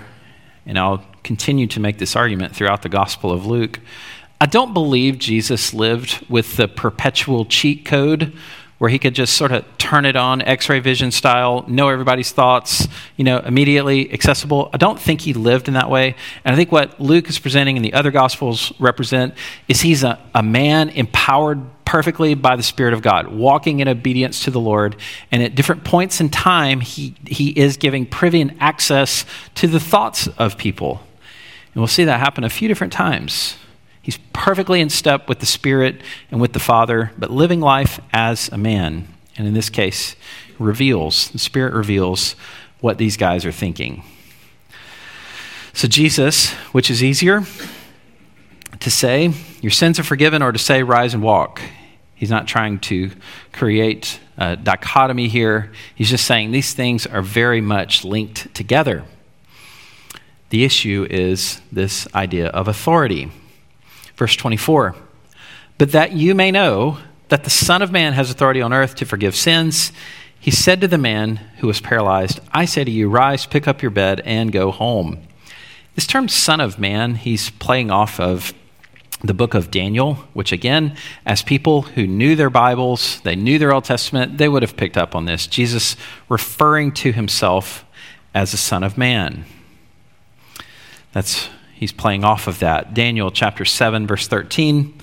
and 0.65 0.79
I'll 0.79 1.05
continue 1.25 1.67
to 1.67 1.79
make 1.81 1.97
this 1.97 2.15
argument 2.15 2.55
throughout 2.55 2.83
the 2.83 2.89
Gospel 2.89 3.31
of 3.31 3.45
Luke, 3.45 3.79
I 4.39 4.45
don't 4.45 4.73
believe 4.73 5.17
Jesus 5.17 5.73
lived 5.73 6.25
with 6.29 6.55
the 6.55 6.67
perpetual 6.67 7.45
cheat 7.45 7.83
code 7.83 8.33
where 8.77 8.89
he 8.89 8.99
could 8.99 9.15
just 9.15 9.35
sort 9.35 9.51
of 9.51 9.65
turn 9.77 10.05
it 10.05 10.15
on, 10.15 10.41
x 10.41 10.67
ray 10.69 10.79
vision 10.79 11.09
style, 11.09 11.63
know 11.67 11.87
everybody's 11.87 12.31
thoughts, 12.31 12.87
you 13.15 13.23
know, 13.23 13.39
immediately 13.39 14.11
accessible. 14.11 14.69
I 14.73 14.77
don't 14.77 14.99
think 14.99 15.21
he 15.21 15.33
lived 15.33 15.67
in 15.67 15.75
that 15.75 15.89
way. 15.89 16.15
And 16.43 16.53
I 16.53 16.57
think 16.57 16.71
what 16.71 16.99
Luke 16.99 17.29
is 17.29 17.39
presenting 17.39 17.77
and 17.77 17.85
the 17.85 17.93
other 17.93 18.11
Gospels 18.11 18.73
represent 18.77 19.33
is 19.67 19.81
he's 19.81 20.03
a, 20.03 20.19
a 20.33 20.43
man 20.43 20.89
empowered 20.89 21.61
perfectly 21.85 22.33
by 22.33 22.57
the 22.57 22.63
Spirit 22.63 22.93
of 22.93 23.01
God, 23.01 23.27
walking 23.29 23.79
in 23.79 23.87
obedience 23.87 24.43
to 24.43 24.51
the 24.51 24.59
Lord. 24.59 24.97
And 25.31 25.41
at 25.41 25.55
different 25.55 25.85
points 25.85 26.19
in 26.19 26.29
time, 26.29 26.81
he, 26.81 27.15
he 27.25 27.49
is 27.51 27.77
giving 27.77 28.05
privy 28.05 28.41
and 28.41 28.57
access 28.59 29.25
to 29.55 29.67
the 29.67 29.79
thoughts 29.79 30.27
of 30.37 30.57
people. 30.57 31.01
And 31.75 31.81
we'll 31.81 31.87
see 31.87 32.05
that 32.05 32.21
happen 32.21 32.45
a 32.45 32.49
few 32.49 32.69
different 32.69 32.93
times. 32.93 33.57
He's 34.01 34.17
perfectly 34.31 34.79
in 34.79 34.89
step 34.89 35.27
with 35.27 35.39
the 35.39 35.45
Spirit 35.45 36.01
and 36.31 36.39
with 36.39 36.53
the 36.53 36.59
Father, 36.59 37.11
but 37.17 37.31
living 37.31 37.59
life 37.59 37.99
as 38.13 38.49
a 38.49 38.57
man. 38.57 39.09
And 39.35 39.45
in 39.45 39.53
this 39.53 39.69
case, 39.69 40.15
reveals, 40.57 41.29
the 41.31 41.39
Spirit 41.39 41.73
reveals 41.73 42.37
what 42.79 42.97
these 42.97 43.17
guys 43.17 43.45
are 43.45 43.51
thinking. 43.51 44.03
So, 45.73 45.89
Jesus, 45.89 46.51
which 46.71 46.89
is 46.89 47.03
easier 47.03 47.43
to 48.79 48.91
say, 48.91 49.33
Your 49.61 49.71
sins 49.71 49.99
are 49.99 50.03
forgiven, 50.03 50.41
or 50.41 50.53
to 50.53 50.59
say, 50.59 50.81
Rise 50.81 51.13
and 51.13 51.21
walk? 51.21 51.59
He's 52.13 52.29
not 52.29 52.47
trying 52.47 52.79
to 52.79 53.11
create 53.51 54.21
a 54.37 54.55
dichotomy 54.55 55.27
here. 55.27 55.73
He's 55.93 56.09
just 56.09 56.25
saying 56.25 56.51
these 56.51 56.73
things 56.73 57.05
are 57.05 57.21
very 57.21 57.59
much 57.59 58.05
linked 58.05 58.53
together. 58.55 59.03
The 60.49 60.63
issue 60.63 61.07
is 61.09 61.61
this 61.71 62.07
idea 62.13 62.47
of 62.47 62.67
authority. 62.67 63.31
Verse 64.15 64.35
24 64.35 64.95
But 65.77 65.91
that 65.91 66.13
you 66.13 66.35
may 66.35 66.51
know 66.51 66.99
that 67.29 67.43
the 67.43 67.49
Son 67.49 67.81
of 67.81 67.91
Man 67.91 68.13
has 68.13 68.29
authority 68.29 68.61
on 68.61 68.73
earth 68.73 68.95
to 68.95 69.05
forgive 69.05 69.35
sins, 69.35 69.91
he 70.39 70.51
said 70.51 70.79
to 70.81 70.87
the 70.87 70.97
man 70.97 71.37
who 71.57 71.67
was 71.67 71.81
paralyzed, 71.81 72.39
I 72.51 72.65
say 72.65 72.83
to 72.83 72.91
you, 72.91 73.09
rise, 73.09 73.47
pick 73.47 73.67
up 73.67 73.81
your 73.81 73.89
bed, 73.89 74.21
and 74.25 74.51
go 74.51 74.69
home. 74.69 75.19
This 75.95 76.05
term, 76.05 76.27
Son 76.27 76.61
of 76.61 76.77
Man, 76.77 77.15
he's 77.15 77.49
playing 77.49 77.89
off 77.89 78.19
of 78.19 78.53
the 79.23 79.33
book 79.33 79.53
of 79.53 79.71
Daniel, 79.71 80.15
which 80.33 80.51
again, 80.51 80.95
as 81.25 81.41
people 81.41 81.83
who 81.83 82.05
knew 82.05 82.35
their 82.35 82.49
Bibles, 82.49 83.21
they 83.21 83.35
knew 83.35 83.57
their 83.57 83.73
Old 83.73 83.85
Testament, 83.85 84.37
they 84.37 84.47
would 84.47 84.61
have 84.61 84.77
picked 84.77 84.97
up 84.97 85.15
on 85.15 85.25
this. 85.25 85.47
Jesus 85.47 85.95
referring 86.29 86.91
to 86.91 87.11
himself 87.11 87.85
as 88.33 88.51
the 88.51 88.57
Son 88.57 88.83
of 88.83 88.97
Man. 88.97 89.45
That's 91.15 91.47
he's 91.73 91.93
playing 91.93 92.25
off 92.25 92.45
of 92.45 92.59
that. 92.59 92.93
Daniel 92.93 93.31
chapter 93.31 93.63
7, 93.63 94.05
verse 94.05 94.27
13. 94.27 94.93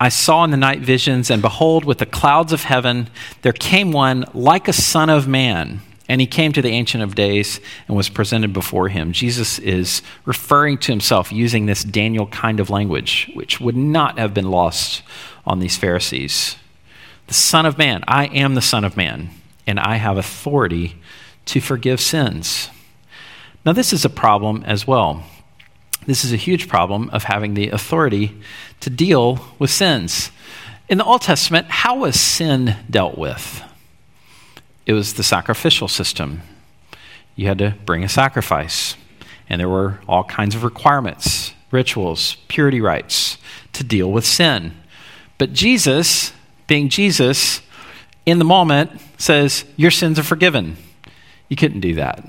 I 0.00 0.08
saw 0.08 0.44
in 0.44 0.52
the 0.52 0.56
night 0.56 0.78
visions, 0.78 1.32
and 1.32 1.42
behold, 1.42 1.84
with 1.84 1.98
the 1.98 2.06
clouds 2.06 2.52
of 2.52 2.62
heaven, 2.62 3.10
there 3.42 3.52
came 3.52 3.90
one 3.90 4.24
like 4.32 4.68
a 4.68 4.72
son 4.72 5.10
of 5.10 5.26
man. 5.26 5.80
And 6.08 6.20
he 6.20 6.28
came 6.28 6.52
to 6.52 6.62
the 6.62 6.70
Ancient 6.70 7.02
of 7.02 7.16
Days 7.16 7.60
and 7.88 7.96
was 7.96 8.08
presented 8.08 8.52
before 8.52 8.88
him. 8.88 9.10
Jesus 9.10 9.58
is 9.58 10.00
referring 10.24 10.78
to 10.78 10.92
himself 10.92 11.32
using 11.32 11.66
this 11.66 11.82
Daniel 11.82 12.28
kind 12.28 12.60
of 12.60 12.70
language, 12.70 13.28
which 13.34 13.60
would 13.60 13.76
not 13.76 14.16
have 14.16 14.32
been 14.32 14.52
lost 14.52 15.02
on 15.44 15.58
these 15.58 15.76
Pharisees. 15.76 16.54
The 17.26 17.34
Son 17.34 17.66
of 17.66 17.76
Man, 17.76 18.04
I 18.06 18.26
am 18.26 18.54
the 18.54 18.62
Son 18.62 18.84
of 18.84 18.96
Man, 18.96 19.30
and 19.66 19.80
I 19.80 19.96
have 19.96 20.16
authority 20.16 20.96
to 21.46 21.60
forgive 21.60 22.00
sins. 22.00 22.70
Now, 23.66 23.72
this 23.72 23.92
is 23.92 24.04
a 24.04 24.10
problem 24.10 24.62
as 24.64 24.86
well. 24.86 25.24
This 26.08 26.24
is 26.24 26.32
a 26.32 26.36
huge 26.36 26.68
problem 26.68 27.10
of 27.10 27.24
having 27.24 27.52
the 27.52 27.68
authority 27.68 28.34
to 28.80 28.88
deal 28.88 29.44
with 29.58 29.68
sins. 29.68 30.30
In 30.88 30.96
the 30.96 31.04
Old 31.04 31.20
Testament, 31.20 31.66
how 31.68 31.98
was 31.98 32.18
sin 32.18 32.76
dealt 32.88 33.18
with? 33.18 33.62
It 34.86 34.94
was 34.94 35.12
the 35.12 35.22
sacrificial 35.22 35.86
system. 35.86 36.40
You 37.36 37.48
had 37.48 37.58
to 37.58 37.74
bring 37.84 38.04
a 38.04 38.08
sacrifice, 38.08 38.96
and 39.50 39.60
there 39.60 39.68
were 39.68 40.00
all 40.08 40.24
kinds 40.24 40.54
of 40.54 40.64
requirements, 40.64 41.52
rituals, 41.70 42.36
purity 42.48 42.80
rites 42.80 43.36
to 43.74 43.84
deal 43.84 44.10
with 44.10 44.24
sin. 44.24 44.72
But 45.36 45.52
Jesus, 45.52 46.32
being 46.66 46.88
Jesus, 46.88 47.60
in 48.24 48.38
the 48.38 48.46
moment 48.46 48.98
says, 49.18 49.66
Your 49.76 49.90
sins 49.90 50.18
are 50.18 50.22
forgiven. 50.22 50.78
You 51.50 51.56
couldn't 51.56 51.80
do 51.80 51.96
that. 51.96 52.26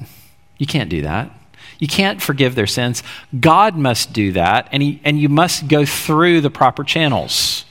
You 0.58 0.66
can't 0.66 0.90
do 0.90 1.04
that. 1.04 1.32
You 1.80 1.88
can't 1.88 2.22
forgive 2.22 2.56
their 2.56 2.68
sins. 2.68 3.02
God 3.40 3.76
must 3.76 4.14
do 4.14 4.34
that, 4.34 4.68
and, 4.72 4.84
he, 4.84 5.02
and 5.04 5.20
you 5.20 5.30
must 5.30 5.68
go 5.68 5.86
through 5.86 6.42
the 6.42 6.50
proper 6.50 6.84
channels. 6.84 7.66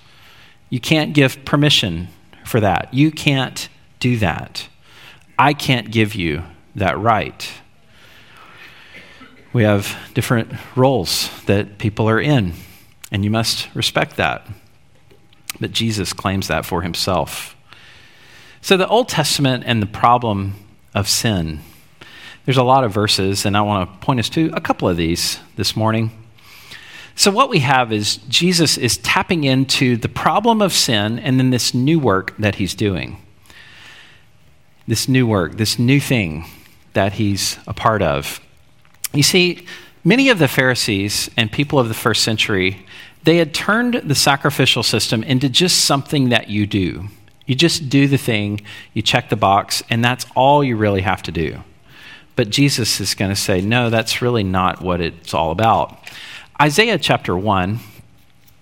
You 0.70 0.80
can't 0.80 1.12
give 1.12 1.44
permission 1.44 2.08
for 2.44 2.60
that. 2.60 2.92
You 2.92 3.10
can't 3.10 3.68
do 4.00 4.16
that. 4.18 4.68
I 5.38 5.52
can't 5.52 5.90
give 5.90 6.14
you 6.14 6.42
that 6.74 6.98
right. 6.98 7.50
We 9.52 9.62
have 9.62 9.96
different 10.14 10.52
roles 10.74 11.30
that 11.44 11.78
people 11.78 12.08
are 12.08 12.20
in, 12.20 12.54
and 13.12 13.24
you 13.24 13.30
must 13.30 13.68
respect 13.74 14.16
that. 14.16 14.46
But 15.60 15.72
Jesus 15.72 16.12
claims 16.12 16.48
that 16.48 16.64
for 16.64 16.82
himself. 16.82 17.56
So, 18.60 18.76
the 18.76 18.88
Old 18.88 19.08
Testament 19.08 19.64
and 19.66 19.82
the 19.82 19.86
problem 19.86 20.54
of 20.94 21.08
sin. 21.08 21.60
There's 22.48 22.56
a 22.56 22.62
lot 22.62 22.82
of 22.82 22.92
verses, 22.92 23.44
and 23.44 23.58
I 23.58 23.60
want 23.60 23.92
to 23.92 23.98
point 23.98 24.20
us 24.20 24.30
to 24.30 24.50
a 24.54 24.60
couple 24.62 24.88
of 24.88 24.96
these 24.96 25.38
this 25.56 25.76
morning. 25.76 26.10
So, 27.14 27.30
what 27.30 27.50
we 27.50 27.58
have 27.58 27.92
is 27.92 28.16
Jesus 28.26 28.78
is 28.78 28.96
tapping 28.96 29.44
into 29.44 29.98
the 29.98 30.08
problem 30.08 30.62
of 30.62 30.72
sin 30.72 31.18
and 31.18 31.38
then 31.38 31.50
this 31.50 31.74
new 31.74 31.98
work 31.98 32.34
that 32.38 32.54
he's 32.54 32.74
doing. 32.74 33.18
This 34.86 35.10
new 35.10 35.26
work, 35.26 35.58
this 35.58 35.78
new 35.78 36.00
thing 36.00 36.46
that 36.94 37.12
he's 37.12 37.58
a 37.66 37.74
part 37.74 38.00
of. 38.00 38.40
You 39.12 39.22
see, 39.22 39.66
many 40.02 40.30
of 40.30 40.38
the 40.38 40.48
Pharisees 40.48 41.28
and 41.36 41.52
people 41.52 41.78
of 41.78 41.88
the 41.88 41.94
first 41.94 42.24
century, 42.24 42.86
they 43.24 43.36
had 43.36 43.52
turned 43.52 43.96
the 43.96 44.14
sacrificial 44.14 44.82
system 44.82 45.22
into 45.22 45.50
just 45.50 45.84
something 45.84 46.30
that 46.30 46.48
you 46.48 46.66
do. 46.66 47.08
You 47.44 47.54
just 47.54 47.90
do 47.90 48.08
the 48.08 48.16
thing, 48.16 48.62
you 48.94 49.02
check 49.02 49.28
the 49.28 49.36
box, 49.36 49.82
and 49.90 50.02
that's 50.02 50.24
all 50.34 50.64
you 50.64 50.78
really 50.78 51.02
have 51.02 51.22
to 51.24 51.30
do. 51.30 51.62
But 52.38 52.50
Jesus 52.50 53.00
is 53.00 53.16
going 53.16 53.32
to 53.32 53.36
say, 53.36 53.60
no, 53.60 53.90
that's 53.90 54.22
really 54.22 54.44
not 54.44 54.80
what 54.80 55.00
it's 55.00 55.34
all 55.34 55.50
about. 55.50 55.98
Isaiah 56.62 56.96
chapter 56.96 57.36
1, 57.36 57.80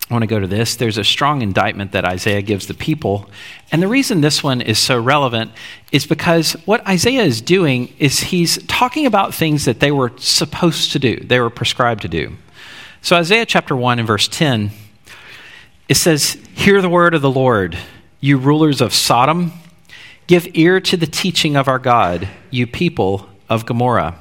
I 0.09 0.13
want 0.13 0.23
to 0.23 0.27
go 0.27 0.39
to 0.39 0.47
this. 0.47 0.75
There's 0.75 0.97
a 0.97 1.03
strong 1.03 1.43
indictment 1.43 1.91
that 1.91 2.03
Isaiah 2.03 2.41
gives 2.41 2.65
the 2.65 2.73
people. 2.73 3.29
And 3.71 3.79
the 3.79 3.87
reason 3.87 4.21
this 4.21 4.41
one 4.41 4.61
is 4.61 4.79
so 4.79 4.99
relevant 4.99 5.51
is 5.91 6.07
because 6.07 6.53
what 6.65 6.87
Isaiah 6.87 7.21
is 7.21 7.39
doing 7.39 7.93
is 7.99 8.19
he's 8.19 8.57
talking 8.65 9.05
about 9.05 9.35
things 9.35 9.65
that 9.65 9.79
they 9.79 9.91
were 9.91 10.11
supposed 10.17 10.93
to 10.93 10.97
do, 10.97 11.19
they 11.19 11.39
were 11.39 11.51
prescribed 11.51 12.01
to 12.01 12.07
do. 12.07 12.35
So, 13.03 13.15
Isaiah 13.15 13.45
chapter 13.45 13.75
1 13.75 13.99
and 13.99 14.07
verse 14.07 14.27
10, 14.27 14.71
it 15.87 15.97
says, 15.97 16.35
Hear 16.55 16.81
the 16.81 16.89
word 16.89 17.13
of 17.13 17.21
the 17.21 17.29
Lord 17.29 17.77
you 18.21 18.39
rulers 18.39 18.81
of 18.81 18.91
Sodom, 18.91 19.51
give 20.25 20.47
ear 20.55 20.79
to 20.79 20.97
the 20.97 21.05
teaching 21.05 21.55
of 21.55 21.67
our 21.67 21.77
God, 21.77 22.27
you 22.49 22.65
people 22.65 23.29
of 23.49 23.65
Gomorrah. 23.65 24.15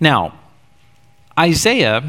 Now, 0.00 0.34
Isaiah 1.38 2.02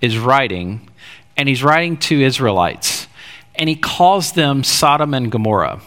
is 0.00 0.18
writing, 0.18 0.88
and 1.36 1.48
he's 1.48 1.62
writing 1.62 1.96
to 1.98 2.20
Israelites, 2.20 3.06
and 3.54 3.68
he 3.68 3.76
calls 3.76 4.32
them 4.32 4.64
Sodom 4.64 5.14
and 5.14 5.30
Gomorrah. 5.30 5.80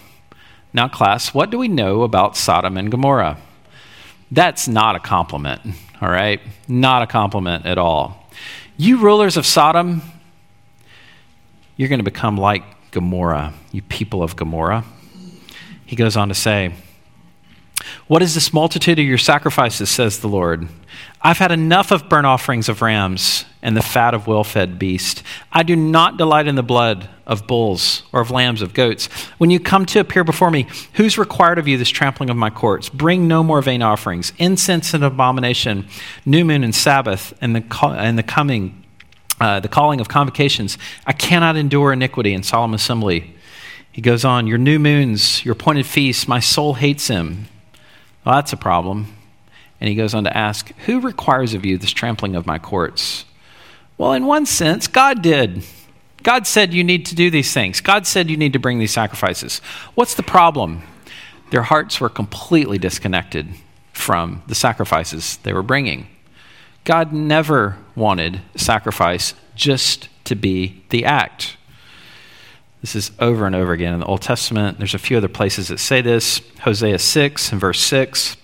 Now, 0.74 0.88
class, 0.88 1.34
what 1.34 1.50
do 1.50 1.58
we 1.58 1.68
know 1.68 2.04
about 2.04 2.36
Sodom 2.36 2.78
and 2.78 2.90
Gomorrah? 2.90 3.38
That's 4.32 4.68
not 4.68 4.96
a 4.96 5.00
compliment, 5.00 5.62
all 6.02 6.10
right? 6.10 6.42
Not 6.68 7.04
a 7.04 7.08
compliment 7.08 7.66
at 7.66 7.78
all. 7.78 8.28
You 8.78 8.98
rulers 8.98 9.38
of 9.38 9.46
Sodom, 9.46 10.02
you're 11.78 11.90
going 11.90 12.00
to 12.00 12.04
become 12.04 12.38
like 12.38 12.64
Gomorrah, 12.92 13.54
you 13.72 13.82
people 13.84 14.24
of 14.24 14.36
Gomorrah. 14.36 14.84
He 15.86 15.96
goes 15.96 16.18
on 16.18 16.30
to 16.30 16.34
say, 16.34 16.74
What 18.08 18.22
is 18.22 18.34
this 18.34 18.54
multitude 18.54 19.00
of 19.00 19.06
your 19.06 19.18
sacrifices, 19.18 19.90
says 19.90 20.20
the 20.20 20.28
Lord? 20.28 20.68
I've 21.22 21.38
had 21.38 21.52
enough 21.52 21.92
of 21.92 22.10
burnt 22.10 22.26
offerings 22.26 22.70
of 22.70 22.82
rams 22.82 23.46
and 23.62 23.78
the 23.78 23.82
fat 23.82 24.14
of 24.14 24.28
well 24.28 24.44
fed 24.44 24.78
beasts. 24.78 25.24
I 25.52 25.64
do 25.64 25.76
not 25.76 26.18
delight 26.18 26.48
in 26.48 26.56
the 26.56 26.64
blood 26.64 27.10
of 27.26 27.48
bulls 27.48 28.04
or 28.12 28.20
of 28.22 28.30
lambs 28.30 28.62
of 28.62 28.74
goats. 28.74 29.08
When 29.38 29.50
you 29.50 29.60
come 29.60 29.86
to 29.88 30.00
appear 30.00 30.24
before 30.24 30.52
me, 30.52 30.68
who's 30.94 31.18
required 31.18 31.60
of 31.60 31.68
you 31.68 31.78
this 31.78 31.90
trampling 31.90 32.30
of 32.30 32.36
my 32.36 32.50
courts? 32.50 32.90
Bring 32.90 33.28
no 33.28 33.42
more 33.42 33.62
vain 33.62 33.82
offerings, 33.82 34.34
incense 34.38 34.94
and 34.94 35.04
abomination, 35.04 35.88
new 36.26 36.44
moon 36.44 36.64
and 36.64 36.76
Sabbath, 36.76 37.34
and 37.40 37.56
the, 37.56 37.64
and 37.98 38.18
the 38.18 38.24
coming 38.24 38.84
uh, 39.42 39.60
the 39.60 39.68
calling 39.68 40.00
of 40.00 40.08
convocations. 40.08 40.78
I 41.06 41.12
cannot 41.12 41.58
endure 41.58 41.92
iniquity 41.92 42.34
in 42.34 42.44
solemn 42.44 42.74
assembly. 42.74 43.36
He 43.92 44.02
goes 44.02 44.24
on, 44.24 44.48
Your 44.48 44.58
new 44.58 44.80
moons, 44.80 45.44
your 45.44 45.54
appointed 45.54 45.86
feasts, 45.86 46.28
my 46.28 46.40
soul 46.40 46.76
hates 46.76 47.08
him. 47.08 47.48
Well, 48.26 48.36
that's 48.36 48.54
a 48.54 48.58
problem. 48.58 49.14
And 49.80 49.90
he 49.90 49.96
goes 49.96 50.14
on 50.14 50.24
to 50.24 50.38
ask, 50.38 50.74
Who 50.86 51.02
requires 51.02 51.54
of 51.54 51.66
you 51.66 51.78
this 51.78 51.92
trampling 51.92 52.36
of 52.36 52.46
my 52.46 52.60
courts? 52.60 53.26
Well, 53.98 54.14
in 54.14 54.26
one 54.26 54.46
sense, 54.46 54.88
God 54.88 55.22
did. 55.22 55.64
God 56.24 56.48
said 56.48 56.74
you 56.74 56.84
need 56.84 57.06
to 57.08 57.16
do 57.16 57.30
these 57.30 57.54
things. 57.54 57.82
God 57.82 58.08
said 58.08 58.30
you 58.30 58.38
need 58.38 58.54
to 58.54 58.60
bring 58.60 58.80
these 58.80 58.94
sacrifices. 58.94 59.60
What's 59.94 60.16
the 60.16 60.24
problem? 60.24 60.84
Their 61.52 61.64
hearts 61.64 62.00
were 62.00 62.10
completely 62.10 62.78
disconnected 62.78 63.48
from 63.92 64.42
the 64.48 64.56
sacrifices 64.56 65.38
they 65.38 65.54
were 65.54 65.62
bringing. 65.62 66.08
God 66.86 67.14
never 67.14 67.78
wanted 67.96 68.42
sacrifice 68.56 69.34
just 69.56 70.10
to 70.26 70.36
be 70.36 70.84
the 70.90 71.06
act. 71.06 71.58
This 72.84 72.98
is 72.98 73.12
over 73.18 73.48
and 73.48 73.56
over 73.56 73.72
again 73.72 73.94
in 73.94 74.02
the 74.02 74.06
Old 74.06 74.22
Testament. 74.22 74.78
There's 74.78 74.94
a 74.94 75.00
few 75.00 75.16
other 75.16 75.30
places 75.30 75.70
that 75.70 75.80
say 75.80 76.02
this. 76.02 76.42
Hosea 76.64 77.00
6 77.00 77.54
and 77.54 77.62
verse 77.62 77.80
6. 77.80 78.36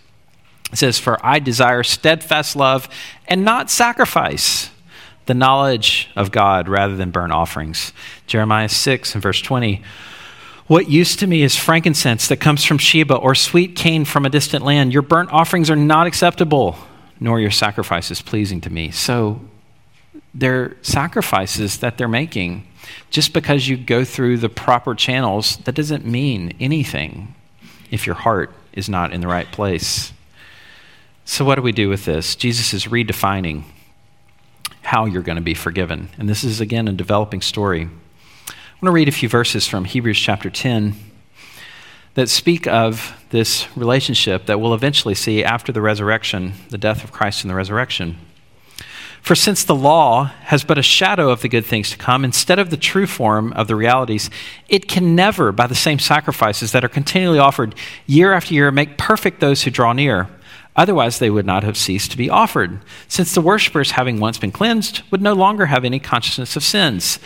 It 0.72 0.78
says, 0.78 0.98
For 0.98 1.24
I 1.26 1.40
desire 1.40 1.84
steadfast 1.84 2.56
love 2.56 2.88
and 3.28 3.44
not 3.44 3.70
sacrifice, 3.70 4.70
the 5.26 5.34
knowledge 5.34 6.10
of 6.16 6.32
God 6.32 6.70
rather 6.70 6.96
than 6.96 7.12
burnt 7.12 7.34
offerings. 7.34 7.92
Jeremiah 8.28 8.70
6 8.70 9.14
and 9.14 9.22
verse 9.22 9.42
20. 9.42 9.84
What 10.68 10.90
use 10.90 11.18
to 11.18 11.28
me 11.28 11.42
is 11.42 11.58
frankincense 11.58 12.30
that 12.30 12.38
comes 12.38 12.64
from 12.64 12.78
Sheba 12.78 13.16
or 13.16 13.36
sweet 13.36 13.76
cane 13.76 14.06
from 14.06 14.26
a 14.26 14.30
distant 14.30 14.64
land. 14.64 14.94
Your 14.94 15.02
burnt 15.02 15.34
offerings 15.34 15.70
are 15.70 15.76
not 15.76 16.08
acceptable 16.08 16.78
nor 17.20 17.42
your 17.42 17.52
sacrifices 17.52 18.22
pleasing 18.22 18.62
to 18.62 18.70
me. 18.70 18.90
So 18.90 19.42
they're 20.40 20.76
sacrifices 20.82 21.80
that 21.80 21.98
they're 21.98 22.08
making. 22.08 22.66
Just 23.10 23.34
because 23.34 23.68
you 23.68 23.78
go 23.78 24.04
through 24.04 24.38
the 24.38 24.50
proper 24.50 24.96
channels, 24.96 25.58
that 25.58 25.76
doesn't 25.76 26.06
mean 26.06 26.56
anything 26.60 27.36
if 27.92 28.06
your 28.06 28.16
heart 28.16 28.54
is 28.74 28.90
not 28.90 29.12
in 29.12 29.22
the 29.22 29.28
right 29.28 29.52
place. 29.52 30.14
So, 31.26 31.46
what 31.46 31.56
do 31.56 31.62
we 31.62 31.72
do 31.72 31.90
with 31.90 32.06
this? 32.06 32.36
Jesus 32.36 32.74
is 32.74 32.86
redefining 32.86 33.64
how 34.82 35.06
you're 35.06 35.22
going 35.22 35.36
to 35.36 35.42
be 35.42 35.54
forgiven. 35.54 36.10
And 36.18 36.28
this 36.28 36.44
is, 36.44 36.62
again, 36.62 36.88
a 36.88 36.94
developing 36.94 37.42
story. 37.42 37.84
I 37.84 38.52
want 38.82 38.92
to 38.92 38.92
read 38.92 39.10
a 39.10 39.12
few 39.12 39.30
verses 39.30 39.68
from 39.68 39.86
Hebrews 39.86 40.18
chapter 40.18 40.50
10 40.50 40.96
that 42.16 42.30
speak 42.30 42.66
of 42.66 43.16
this 43.30 43.68
relationship 43.78 44.48
that 44.48 44.60
we'll 44.60 44.74
eventually 44.74 45.14
see 45.14 45.44
after 45.44 45.72
the 45.72 45.82
resurrection, 45.82 46.54
the 46.70 46.78
death 46.78 47.04
of 47.04 47.12
Christ 47.12 47.44
and 47.44 47.52
the 47.52 47.56
resurrection. 47.56 48.18
For 49.22 49.36
since 49.36 49.64
the 49.64 49.76
law 49.76 50.26
has 50.44 50.64
but 50.64 50.78
a 50.78 50.84
shadow 50.84 51.30
of 51.30 51.42
the 51.42 51.50
good 51.50 51.66
things 51.66 51.90
to 51.92 51.98
come, 51.98 52.26
instead 52.26 52.58
of 52.58 52.70
the 52.70 52.78
true 52.78 53.06
form 53.06 53.54
of 53.54 53.68
the 53.68 53.76
realities, 53.76 54.30
it 54.68 54.88
can 54.88 55.16
never, 55.16 55.52
by 55.52 55.68
the 55.68 55.76
same 55.76 56.00
sacrifices 56.00 56.72
that 56.72 56.84
are 56.84 56.90
continually 56.90 57.40
offered 57.40 57.76
year 58.08 58.34
after 58.34 58.54
year, 58.54 58.72
make 58.72 58.98
perfect 58.98 59.40
those 59.40 59.64
who 59.64 59.72
draw 59.72 59.94
near. 59.94 60.28
Otherwise, 60.76 61.20
they 61.20 61.30
would 61.30 61.46
not 61.46 61.64
have 61.64 61.78
ceased 61.78 62.12
to 62.12 62.18
be 62.18 62.30
offered, 62.30 62.80
since 63.08 63.34
the 63.34 63.42
worshippers, 63.42 63.92
having 63.92 64.20
once 64.20 64.38
been 64.38 64.52
cleansed, 64.52 65.02
would 65.12 65.22
no 65.22 65.34
longer 65.34 65.66
have 65.66 65.84
any 65.84 66.00
consciousness 66.00 66.56
of 66.56 66.64
sins. 66.64 67.20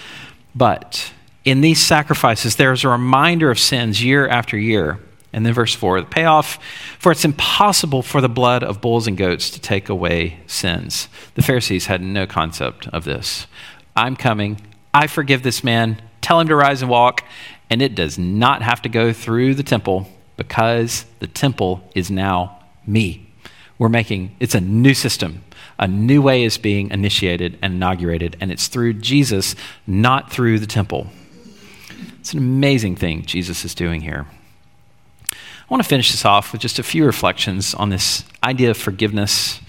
But 0.55 1.13
in 1.45 1.61
these 1.61 1.81
sacrifices, 1.81 2.55
there 2.55 2.71
is 2.71 2.83
a 2.83 2.89
reminder 2.89 3.51
of 3.51 3.59
sins 3.59 4.03
year 4.03 4.27
after 4.27 4.57
year. 4.57 4.99
And 5.33 5.45
then 5.45 5.53
verse 5.53 5.73
4, 5.73 6.01
the 6.01 6.07
payoff 6.07 6.59
for 6.99 7.11
it's 7.11 7.25
impossible 7.25 8.03
for 8.03 8.21
the 8.21 8.29
blood 8.29 8.63
of 8.63 8.81
bulls 8.81 9.07
and 9.07 9.17
goats 9.17 9.49
to 9.49 9.59
take 9.59 9.89
away 9.89 10.39
sins. 10.45 11.09
The 11.33 11.41
Pharisees 11.41 11.87
had 11.87 12.01
no 12.01 12.27
concept 12.27 12.87
of 12.89 13.03
this. 13.03 13.47
I'm 13.95 14.15
coming. 14.15 14.61
I 14.93 15.07
forgive 15.07 15.41
this 15.41 15.63
man. 15.63 16.01
Tell 16.21 16.39
him 16.39 16.47
to 16.47 16.55
rise 16.55 16.81
and 16.81 16.89
walk. 16.89 17.23
And 17.69 17.81
it 17.81 17.95
does 17.95 18.19
not 18.19 18.61
have 18.61 18.83
to 18.83 18.89
go 18.89 19.11
through 19.11 19.55
the 19.55 19.63
temple 19.63 20.07
because 20.37 21.05
the 21.19 21.27
temple 21.27 21.83
is 21.95 22.11
now 22.11 22.59
me. 22.85 23.29
We're 23.79 23.89
making 23.89 24.35
it's 24.39 24.55
a 24.55 24.61
new 24.61 24.93
system. 24.93 25.43
A 25.79 25.87
new 25.87 26.21
way 26.21 26.43
is 26.43 26.57
being 26.59 26.91
initiated 26.91 27.57
and 27.61 27.73
inaugurated, 27.73 28.37
and 28.39 28.51
it's 28.51 28.67
through 28.67 28.93
Jesus, 28.93 29.55
not 29.87 30.31
through 30.31 30.59
the 30.59 30.67
temple. 30.67 31.07
It's 32.19 32.31
an 32.31 32.39
amazing 32.39 32.95
thing 32.95 33.25
Jesus 33.25 33.65
is 33.65 33.73
doing 33.73 34.01
here. 34.01 34.27
I 35.33 35.73
want 35.73 35.81
to 35.81 35.89
finish 35.89 36.11
this 36.11 36.25
off 36.25 36.51
with 36.51 36.61
just 36.61 36.79
a 36.79 36.83
few 36.83 37.05
reflections 37.05 37.73
on 37.73 37.89
this 37.89 38.23
idea 38.43 38.71
of 38.71 38.77
forgiveness 38.77 39.59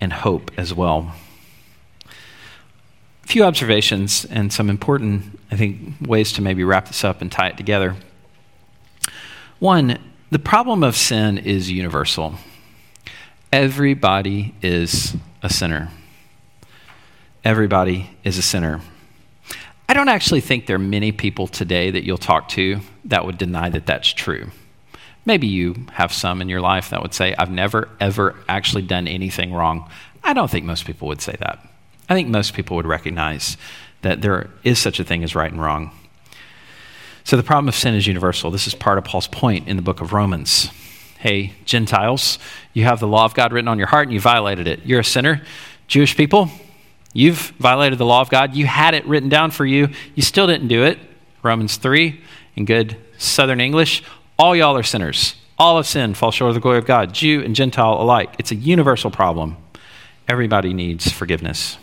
and 0.00 0.12
hope 0.12 0.50
as 0.56 0.72
well. 0.72 1.12
A 3.24 3.26
few 3.26 3.44
observations 3.44 4.24
and 4.24 4.52
some 4.52 4.68
important, 4.70 5.38
I 5.50 5.56
think, 5.56 5.94
ways 6.00 6.32
to 6.32 6.42
maybe 6.42 6.64
wrap 6.64 6.88
this 6.88 7.04
up 7.04 7.20
and 7.20 7.32
tie 7.32 7.48
it 7.48 7.56
together. 7.56 7.96
One, 9.58 9.98
the 10.30 10.38
problem 10.38 10.82
of 10.82 10.96
sin 10.96 11.38
is 11.38 11.70
universal. 11.70 12.34
Everybody 13.52 14.54
is 14.62 15.16
a 15.42 15.48
sinner. 15.48 15.90
Everybody 17.44 18.10
is 18.24 18.38
a 18.38 18.42
sinner. 18.42 18.80
I 19.88 19.94
don't 19.94 20.08
actually 20.08 20.40
think 20.40 20.66
there 20.66 20.76
are 20.76 20.78
many 20.78 21.12
people 21.12 21.46
today 21.46 21.90
that 21.90 22.04
you'll 22.04 22.18
talk 22.18 22.48
to 22.50 22.80
that 23.04 23.24
would 23.26 23.38
deny 23.38 23.68
that 23.68 23.86
that's 23.86 24.12
true. 24.12 24.50
Maybe 25.26 25.46
you 25.46 25.86
have 25.92 26.12
some 26.12 26.42
in 26.42 26.48
your 26.48 26.60
life 26.60 26.90
that 26.90 27.02
would 27.02 27.14
say, 27.14 27.34
I've 27.36 27.50
never, 27.50 27.88
ever 28.00 28.34
actually 28.48 28.82
done 28.82 29.08
anything 29.08 29.52
wrong. 29.52 29.88
I 30.22 30.32
don't 30.32 30.50
think 30.50 30.64
most 30.64 30.84
people 30.84 31.08
would 31.08 31.22
say 31.22 31.36
that. 31.40 31.58
I 32.08 32.14
think 32.14 32.28
most 32.28 32.54
people 32.54 32.76
would 32.76 32.86
recognize 32.86 33.56
that 34.02 34.20
there 34.20 34.50
is 34.62 34.78
such 34.78 35.00
a 35.00 35.04
thing 35.04 35.24
as 35.24 35.34
right 35.34 35.50
and 35.50 35.60
wrong. 35.62 35.92
So 37.24 37.36
the 37.36 37.42
problem 37.42 37.68
of 37.68 37.74
sin 37.74 37.94
is 37.94 38.06
universal. 38.06 38.50
This 38.50 38.66
is 38.66 38.74
part 38.74 38.98
of 38.98 39.04
Paul's 39.04 39.28
point 39.28 39.66
in 39.66 39.76
the 39.76 39.82
book 39.82 40.02
of 40.02 40.12
Romans. 40.12 40.68
Hey, 41.18 41.54
Gentiles, 41.64 42.38
you 42.74 42.84
have 42.84 43.00
the 43.00 43.08
law 43.08 43.24
of 43.24 43.32
God 43.32 43.52
written 43.52 43.68
on 43.68 43.78
your 43.78 43.86
heart 43.86 44.08
and 44.08 44.12
you 44.12 44.20
violated 44.20 44.66
it. 44.66 44.84
You're 44.84 45.00
a 45.00 45.04
sinner. 45.04 45.42
Jewish 45.88 46.16
people, 46.16 46.50
You've 47.16 47.52
violated 47.60 47.98
the 47.98 48.04
law 48.04 48.20
of 48.20 48.28
God. 48.28 48.56
You 48.56 48.66
had 48.66 48.92
it 48.92 49.06
written 49.06 49.28
down 49.28 49.52
for 49.52 49.64
you. 49.64 49.88
You 50.16 50.22
still 50.22 50.48
didn't 50.48 50.66
do 50.66 50.82
it. 50.82 50.98
Romans 51.42 51.76
3 51.76 52.20
in 52.56 52.64
good 52.64 52.96
Southern 53.16 53.60
English. 53.60 54.02
All 54.38 54.56
y'all 54.56 54.76
are 54.76 54.82
sinners. 54.82 55.34
All 55.58 55.78
of 55.78 55.86
sin 55.86 56.14
falls 56.14 56.34
short 56.34 56.50
of 56.50 56.54
the 56.54 56.60
glory 56.60 56.78
of 56.78 56.86
God, 56.86 57.12
Jew 57.12 57.42
and 57.42 57.54
Gentile 57.54 58.00
alike. 58.00 58.34
It's 58.38 58.50
a 58.50 58.56
universal 58.56 59.10
problem. 59.10 59.56
Everybody 60.26 60.74
needs 60.74 61.10
forgiveness. 61.10 61.78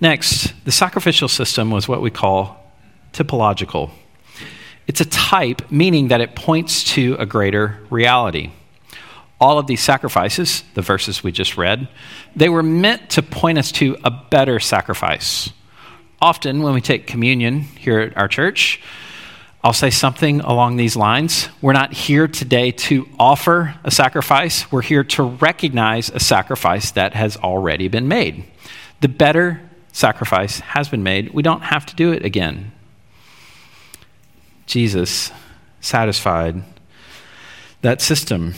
Next, 0.00 0.52
the 0.64 0.72
sacrificial 0.72 1.28
system 1.28 1.70
was 1.70 1.86
what 1.86 2.00
we 2.00 2.10
call 2.10 2.72
typological. 3.12 3.90
It's 4.86 5.00
a 5.00 5.04
type, 5.04 5.70
meaning 5.70 6.08
that 6.08 6.20
it 6.20 6.34
points 6.34 6.84
to 6.94 7.16
a 7.18 7.26
greater 7.26 7.78
reality 7.90 8.50
all 9.44 9.58
of 9.58 9.66
these 9.66 9.82
sacrifices, 9.82 10.64
the 10.72 10.80
verses 10.80 11.22
we 11.22 11.32
just 11.32 11.56
read, 11.58 11.88
they 12.34 12.48
were 12.48 12.62
meant 12.62 13.10
to 13.10 13.22
point 13.22 13.58
us 13.58 13.72
to 13.72 13.96
a 14.04 14.10
better 14.10 14.58
sacrifice. 14.60 15.50
Often, 16.22 16.62
when 16.62 16.72
we 16.72 16.80
take 16.80 17.06
communion 17.06 17.60
here 17.60 18.00
at 18.00 18.16
our 18.16 18.28
church, 18.28 18.80
I'll 19.64 19.72
say 19.72 19.88
something 19.88 20.42
along 20.42 20.76
these 20.76 20.94
lines. 20.94 21.48
We're 21.62 21.72
not 21.72 21.94
here 21.94 22.28
today 22.28 22.70
to 22.70 23.08
offer 23.18 23.74
a 23.82 23.90
sacrifice, 23.90 24.70
we're 24.70 24.82
here 24.82 25.02
to 25.04 25.22
recognize 25.22 26.10
a 26.10 26.20
sacrifice 26.20 26.90
that 26.90 27.14
has 27.14 27.38
already 27.38 27.88
been 27.88 28.06
made. 28.06 28.44
The 29.00 29.08
better 29.08 29.62
sacrifice 29.90 30.60
has 30.60 30.90
been 30.90 31.02
made. 31.02 31.32
We 31.32 31.42
don't 31.42 31.62
have 31.62 31.86
to 31.86 31.96
do 31.96 32.12
it 32.12 32.26
again. 32.26 32.72
Jesus 34.66 35.32
satisfied 35.80 36.62
that 37.80 38.02
system. 38.02 38.52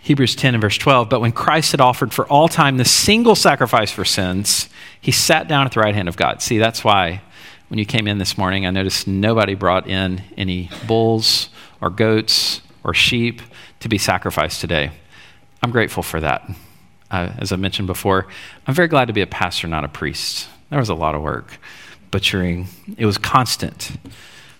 Hebrews 0.00 0.34
10 0.34 0.54
and 0.54 0.62
verse 0.62 0.78
12. 0.78 1.10
But 1.10 1.20
when 1.20 1.32
Christ 1.32 1.72
had 1.72 1.82
offered 1.82 2.14
for 2.14 2.26
all 2.26 2.48
time 2.48 2.78
the 2.78 2.86
single 2.86 3.34
sacrifice 3.34 3.90
for 3.90 4.06
sins, 4.06 4.70
he 4.98 5.12
sat 5.12 5.46
down 5.46 5.66
at 5.66 5.72
the 5.72 5.80
right 5.80 5.94
hand 5.94 6.08
of 6.08 6.16
God. 6.16 6.40
See, 6.40 6.56
that's 6.56 6.82
why 6.82 7.20
when 7.68 7.78
you 7.78 7.86
came 7.86 8.08
in 8.08 8.18
this 8.18 8.36
morning, 8.36 8.66
I 8.66 8.70
noticed 8.70 9.06
nobody 9.06 9.54
brought 9.54 9.86
in 9.88 10.22
any 10.36 10.70
bulls 10.86 11.50
or 11.80 11.90
goats 11.90 12.60
or 12.84 12.94
sheep 12.94 13.42
to 13.80 13.88
be 13.88 13.98
sacrificed 13.98 14.60
today. 14.60 14.90
I'm 15.62 15.70
grateful 15.70 16.02
for 16.02 16.20
that. 16.20 16.50
Uh, 17.10 17.32
as 17.38 17.52
I 17.52 17.56
mentioned 17.56 17.86
before, 17.86 18.26
I'm 18.66 18.74
very 18.74 18.88
glad 18.88 19.06
to 19.06 19.12
be 19.12 19.22
a 19.22 19.26
pastor, 19.26 19.66
not 19.66 19.84
a 19.84 19.88
priest. 19.88 20.48
There 20.70 20.78
was 20.78 20.88
a 20.88 20.94
lot 20.94 21.14
of 21.14 21.22
work 21.22 21.58
butchering, 22.10 22.66
it 22.96 23.04
was 23.04 23.18
constant. 23.18 23.92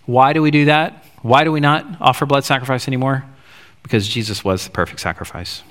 Why 0.05 0.35
do 0.35 0.43
we 0.43 0.51
do 0.51 0.67
that? 0.67 1.05
Why 1.23 1.45
do 1.45 1.53
we 1.53 1.61
not 1.61 1.87
offer 1.99 2.27
blood 2.27 2.45
sacrifice 2.45 2.87
anymore? 2.87 3.25
because 3.89 4.07
Jesus 4.07 4.45
was 4.45 4.65
the 4.65 4.71
perfect 4.71 5.01
sacrifice. 5.01 5.63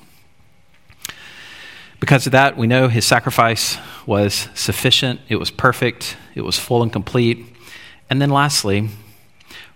Because 2.00 2.28
of 2.28 2.32
that, 2.34 2.58
we 2.58 2.68
know 2.68 2.90
his 2.90 3.06
sacrifice 3.06 3.78
was 4.06 4.50
sufficient, 4.54 5.20
it 5.30 5.38
was 5.38 5.50
perfect, 5.50 6.16
it 6.36 6.42
was 6.42 6.60
full 6.60 6.84
and 6.84 6.94
complete. 6.94 7.44
And 8.10 8.22
then 8.22 8.30
lastly, 8.30 8.90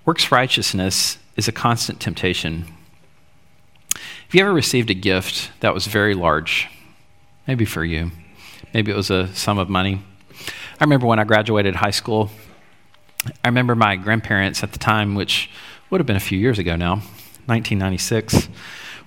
works 0.05 0.31
righteousness 0.31 1.17
is 1.35 1.47
a 1.47 1.51
constant 1.51 1.99
temptation. 1.99 2.65
Have 3.95 4.35
you 4.35 4.41
ever 4.41 4.53
received 4.53 4.91
a 4.91 4.93
gift 4.93 5.51
that 5.61 5.73
was 5.73 5.87
very 5.87 6.13
large? 6.13 6.69
Maybe 7.47 7.65
for 7.65 7.83
you. 7.83 8.11
Maybe 8.71 8.91
it 8.91 8.95
was 8.95 9.09
a 9.09 9.33
sum 9.33 9.57
of 9.57 9.67
money. 9.67 10.01
I 10.79 10.83
remember 10.83 11.07
when 11.07 11.19
I 11.19 11.23
graduated 11.23 11.75
high 11.75 11.91
school, 11.91 12.29
I 13.43 13.47
remember 13.47 13.75
my 13.75 13.95
grandparents 13.95 14.63
at 14.63 14.73
the 14.73 14.79
time, 14.79 15.15
which 15.15 15.49
would 15.89 15.99
have 15.99 16.07
been 16.07 16.15
a 16.15 16.19
few 16.21 16.37
years 16.37 16.59
ago 16.59 16.75
now, 16.75 17.01
1996 17.47 18.47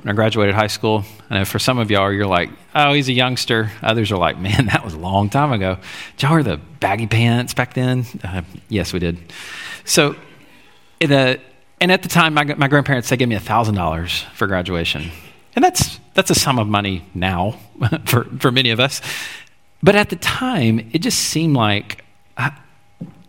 when 0.04 0.12
I 0.12 0.14
graduated 0.14 0.54
high 0.54 0.66
school. 0.66 1.02
I 1.30 1.38
know 1.38 1.44
for 1.46 1.58
some 1.58 1.78
of 1.78 1.90
y'all, 1.90 2.12
you're 2.12 2.26
like, 2.26 2.50
oh, 2.74 2.92
he's 2.92 3.08
a 3.08 3.12
youngster. 3.14 3.70
Others 3.82 4.12
are 4.12 4.18
like, 4.18 4.38
man, 4.38 4.66
that 4.72 4.84
was 4.84 4.92
a 4.92 4.98
long 4.98 5.30
time 5.30 5.50
ago. 5.50 5.78
Did 6.16 6.22
y'all 6.22 6.32
wear 6.32 6.42
the 6.42 6.58
baggy 6.78 7.06
pants 7.06 7.54
back 7.54 7.72
then? 7.72 8.04
Uh, 8.22 8.42
yes, 8.68 8.92
we 8.92 8.98
did. 8.98 9.18
So, 9.86 10.14
and 11.00 11.40
at 11.80 12.02
the 12.02 12.08
time, 12.08 12.34
my, 12.34 12.44
my 12.44 12.68
grandparents, 12.68 13.08
they 13.08 13.16
gave 13.16 13.28
me 13.28 13.36
$1,000 13.36 14.24
for 14.34 14.46
graduation. 14.46 15.10
And 15.56 15.64
that's, 15.64 15.98
that's 16.12 16.30
a 16.30 16.34
sum 16.34 16.58
of 16.58 16.68
money 16.68 17.06
now 17.14 17.58
for, 18.04 18.24
for 18.24 18.52
many 18.52 18.70
of 18.70 18.80
us. 18.80 19.00
But 19.82 19.96
at 19.96 20.10
the 20.10 20.16
time, 20.16 20.90
it 20.92 20.98
just 20.98 21.18
seemed 21.18 21.56
like 21.56 22.04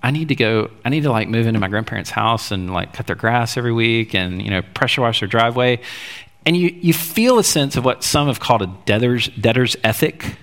I 0.05 0.11
need 0.11 0.27
to 0.27 0.35
go, 0.35 0.69
I 0.85 0.89
need 0.89 1.01
to 1.01 1.11
like 1.11 1.29
move 1.29 1.47
into 1.47 1.59
my 1.59 1.67
grandparents' 1.67 2.11
house 2.11 2.51
and 2.51 2.71
like 2.71 2.93
cut 2.93 3.07
their 3.07 3.15
grass 3.15 3.57
every 3.57 3.73
week 3.73 4.13
and, 4.13 4.39
you 4.39 4.51
know, 4.51 4.61
pressure 4.61 5.01
wash 5.01 5.19
their 5.19 5.27
driveway. 5.27 5.79
And 6.45 6.55
you, 6.55 6.69
you 6.79 6.93
feel 6.93 7.39
a 7.39 7.43
sense 7.43 7.75
of 7.75 7.85
what 7.85 8.03
some 8.03 8.27
have 8.27 8.39
called 8.39 8.61
a 8.61 8.67
debtor's, 8.85 9.27
debtor's 9.29 9.75
ethic. 9.83 10.37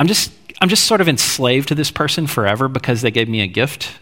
I'm 0.00 0.06
just, 0.06 0.32
I'm 0.60 0.68
just 0.68 0.84
sort 0.84 1.00
of 1.00 1.08
enslaved 1.08 1.68
to 1.68 1.74
this 1.74 1.90
person 1.90 2.26
forever 2.26 2.68
because 2.68 3.02
they 3.02 3.10
gave 3.10 3.28
me 3.28 3.40
a 3.40 3.46
gift. 3.46 3.92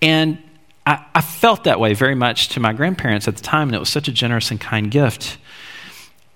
And 0.00 0.38
I, 0.86 1.04
I 1.14 1.20
felt 1.20 1.64
that 1.64 1.80
way 1.80 1.94
very 1.94 2.14
much 2.14 2.50
to 2.50 2.60
my 2.60 2.72
grandparents 2.72 3.26
at 3.26 3.36
the 3.36 3.42
time, 3.42 3.68
and 3.68 3.74
it 3.74 3.80
was 3.80 3.88
such 3.88 4.06
a 4.06 4.12
generous 4.12 4.50
and 4.50 4.60
kind 4.60 4.90
gift. 4.90 5.38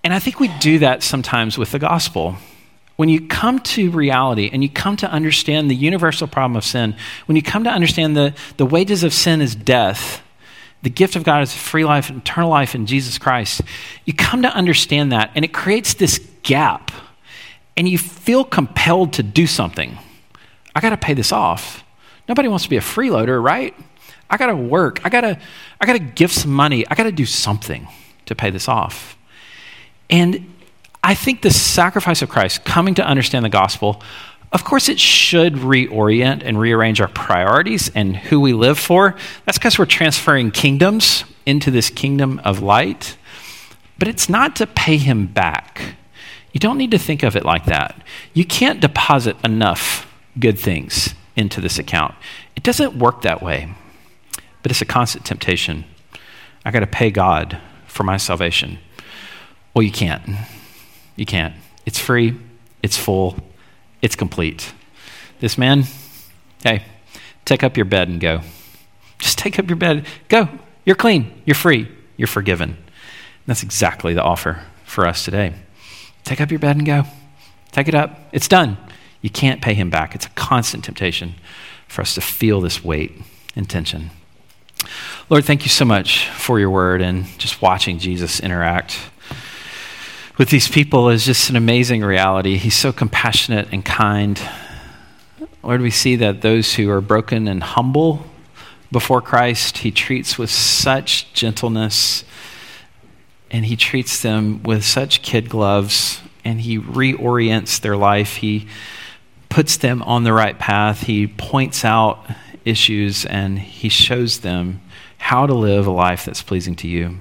And 0.02 0.12
I 0.12 0.18
think 0.18 0.40
we 0.40 0.48
do 0.58 0.80
that 0.80 1.02
sometimes 1.02 1.58
with 1.58 1.70
the 1.72 1.78
gospel 1.78 2.36
when 2.98 3.08
you 3.08 3.28
come 3.28 3.60
to 3.60 3.92
reality 3.92 4.50
and 4.52 4.60
you 4.60 4.68
come 4.68 4.96
to 4.96 5.08
understand 5.08 5.70
the 5.70 5.74
universal 5.76 6.26
problem 6.26 6.56
of 6.56 6.64
sin, 6.64 6.96
when 7.26 7.36
you 7.36 7.42
come 7.42 7.62
to 7.62 7.70
understand 7.70 8.16
the, 8.16 8.34
the 8.56 8.66
wages 8.66 9.04
of 9.04 9.14
sin 9.14 9.40
is 9.40 9.54
death, 9.54 10.20
the 10.82 10.90
gift 10.90 11.16
of 11.16 11.24
God 11.24 11.42
is 11.42 11.52
free 11.52 11.84
life, 11.84 12.08
and 12.08 12.20
eternal 12.20 12.50
life 12.50 12.74
in 12.74 12.86
Jesus 12.86 13.18
Christ, 13.18 13.62
you 14.04 14.12
come 14.12 14.42
to 14.42 14.54
understand 14.54 15.12
that, 15.12 15.30
and 15.34 15.44
it 15.44 15.52
creates 15.52 15.94
this 15.94 16.18
gap, 16.42 16.90
and 17.76 17.88
you 17.88 17.98
feel 17.98 18.44
compelled 18.44 19.12
to 19.14 19.22
do 19.22 19.46
something. 19.46 19.98
I 20.74 20.80
got 20.80 20.90
to 20.90 20.96
pay 20.96 21.14
this 21.14 21.32
off. 21.32 21.82
Nobody 22.28 22.48
wants 22.48 22.64
to 22.64 22.70
be 22.70 22.76
a 22.76 22.80
freeloader, 22.80 23.42
right? 23.42 23.74
I 24.30 24.36
got 24.36 24.46
to 24.46 24.56
work. 24.56 25.00
I 25.04 25.08
got 25.08 25.22
to 25.22 25.38
I 25.80 25.86
got 25.86 25.94
to 25.94 25.98
give 25.98 26.32
some 26.32 26.52
money. 26.52 26.86
I 26.86 26.94
got 26.94 27.04
to 27.04 27.12
do 27.12 27.26
something 27.26 27.88
to 28.26 28.34
pay 28.34 28.50
this 28.50 28.68
off. 28.68 29.16
And 30.10 30.54
I 31.02 31.14
think 31.14 31.42
the 31.42 31.50
sacrifice 31.50 32.22
of 32.22 32.28
Christ, 32.28 32.64
coming 32.64 32.94
to 32.96 33.06
understand 33.06 33.44
the 33.44 33.48
gospel, 33.50 34.02
of 34.52 34.64
course, 34.64 34.88
it 34.88 34.98
should 34.98 35.54
reorient 35.54 36.42
and 36.44 36.58
rearrange 36.58 37.00
our 37.00 37.08
priorities 37.08 37.90
and 37.94 38.16
who 38.16 38.40
we 38.40 38.52
live 38.54 38.78
for. 38.78 39.14
That's 39.44 39.58
because 39.58 39.78
we're 39.78 39.86
transferring 39.86 40.50
kingdoms 40.50 41.24
into 41.44 41.70
this 41.70 41.90
kingdom 41.90 42.40
of 42.44 42.62
light. 42.62 43.16
But 43.98 44.08
it's 44.08 44.28
not 44.28 44.56
to 44.56 44.66
pay 44.66 44.96
him 44.96 45.26
back. 45.26 45.96
You 46.52 46.60
don't 46.60 46.78
need 46.78 46.92
to 46.92 46.98
think 46.98 47.22
of 47.22 47.36
it 47.36 47.44
like 47.44 47.66
that. 47.66 48.02
You 48.32 48.44
can't 48.44 48.80
deposit 48.80 49.36
enough 49.44 50.06
good 50.38 50.58
things 50.58 51.14
into 51.36 51.60
this 51.60 51.78
account. 51.78 52.14
It 52.56 52.62
doesn't 52.62 52.98
work 52.98 53.22
that 53.22 53.42
way, 53.42 53.74
but 54.62 54.70
it's 54.72 54.80
a 54.80 54.86
constant 54.86 55.24
temptation. 55.24 55.84
I 56.64 56.70
got 56.70 56.80
to 56.80 56.86
pay 56.86 57.10
God 57.10 57.60
for 57.86 58.02
my 58.02 58.16
salvation. 58.16 58.78
Well, 59.74 59.82
you 59.82 59.92
can't. 59.92 60.22
You 61.16 61.26
can't. 61.26 61.54
It's 61.84 61.98
free, 61.98 62.34
it's 62.82 62.96
full, 62.96 63.36
it's 64.02 64.16
complete. 64.16 64.72
This 65.40 65.56
man, 65.56 65.84
hey, 66.62 66.84
take 67.44 67.62
up 67.62 67.76
your 67.76 67.86
bed 67.86 68.08
and 68.08 68.20
go. 68.20 68.40
Just 69.18 69.38
take 69.38 69.58
up 69.58 69.68
your 69.68 69.76
bed. 69.76 70.06
Go. 70.28 70.48
You're 70.84 70.96
clean. 70.96 71.42
You're 71.44 71.54
free. 71.54 71.88
You're 72.16 72.28
forgiven. 72.28 72.70
And 72.70 73.46
that's 73.46 73.62
exactly 73.62 74.14
the 74.14 74.22
offer 74.22 74.62
for 74.84 75.06
us 75.06 75.24
today. 75.24 75.54
Take 76.24 76.40
up 76.40 76.50
your 76.50 76.60
bed 76.60 76.76
and 76.76 76.86
go. 76.86 77.04
Take 77.72 77.88
it 77.88 77.94
up. 77.94 78.18
It's 78.32 78.48
done. 78.48 78.76
You 79.20 79.30
can't 79.30 79.60
pay 79.60 79.74
him 79.74 79.90
back. 79.90 80.14
It's 80.14 80.26
a 80.26 80.30
constant 80.30 80.84
temptation 80.84 81.34
for 81.88 82.02
us 82.02 82.14
to 82.14 82.20
feel 82.20 82.60
this 82.60 82.84
weight 82.84 83.12
and 83.56 83.68
tension. 83.68 84.10
Lord, 85.28 85.44
thank 85.44 85.64
you 85.64 85.70
so 85.70 85.84
much 85.84 86.28
for 86.28 86.60
your 86.60 86.70
word 86.70 87.02
and 87.02 87.26
just 87.38 87.60
watching 87.60 87.98
Jesus 87.98 88.40
interact 88.40 88.98
with 90.38 90.50
these 90.50 90.68
people 90.68 91.10
is 91.10 91.26
just 91.26 91.50
an 91.50 91.56
amazing 91.56 92.02
reality. 92.02 92.56
He's 92.56 92.76
so 92.76 92.92
compassionate 92.92 93.68
and 93.72 93.84
kind. 93.84 94.40
Lord, 95.62 95.82
we 95.82 95.90
see 95.90 96.16
that 96.16 96.40
those 96.40 96.74
who 96.74 96.90
are 96.90 97.00
broken 97.00 97.48
and 97.48 97.62
humble 97.62 98.24
before 98.90 99.20
Christ, 99.20 99.78
he 99.78 99.90
treats 99.90 100.38
with 100.38 100.50
such 100.50 101.32
gentleness 101.34 102.24
and 103.50 103.66
he 103.66 103.76
treats 103.76 104.22
them 104.22 104.62
with 104.62 104.84
such 104.84 105.20
kid 105.20 105.50
gloves 105.50 106.20
and 106.48 106.62
He 106.62 106.78
reorients 106.78 107.80
their 107.80 107.96
life. 107.96 108.36
He 108.36 108.66
puts 109.50 109.76
them 109.76 110.02
on 110.02 110.24
the 110.24 110.32
right 110.32 110.58
path. 110.58 111.02
He 111.02 111.26
points 111.26 111.84
out 111.84 112.24
issues 112.64 113.26
and 113.26 113.58
He 113.58 113.90
shows 113.90 114.40
them 114.40 114.80
how 115.18 115.46
to 115.46 115.54
live 115.54 115.86
a 115.86 115.90
life 115.90 116.24
that's 116.24 116.42
pleasing 116.42 116.74
to 116.76 116.88
you. 116.88 117.18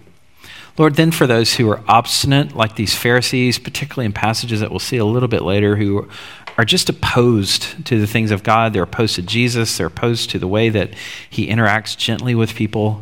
Lord, 0.78 0.94
then 0.96 1.12
for 1.12 1.26
those 1.26 1.56
who 1.56 1.70
are 1.72 1.82
obstinate, 1.88 2.56
like 2.56 2.76
these 2.76 2.96
Pharisees, 2.96 3.58
particularly 3.58 4.06
in 4.06 4.14
passages 4.14 4.60
that 4.60 4.70
we'll 4.70 4.80
see 4.80 4.98
a 4.98 5.06
little 5.06 5.28
bit 5.28 5.42
later, 5.42 5.76
who 5.76 6.08
are 6.56 6.66
just 6.66 6.88
opposed 6.88 7.86
to 7.86 8.00
the 8.00 8.06
things 8.06 8.30
of 8.30 8.44
God, 8.44 8.74
they're 8.74 8.84
opposed 8.84 9.16
to 9.16 9.24
Jesus, 9.24 9.78
they're 9.78 9.88
opposed 9.88 10.30
to 10.30 10.40
the 10.40 10.48
way 10.48 10.70
that 10.70 10.94
He 11.30 11.48
interacts 11.48 11.98
gently 11.98 12.36
with 12.36 12.54
people. 12.54 13.02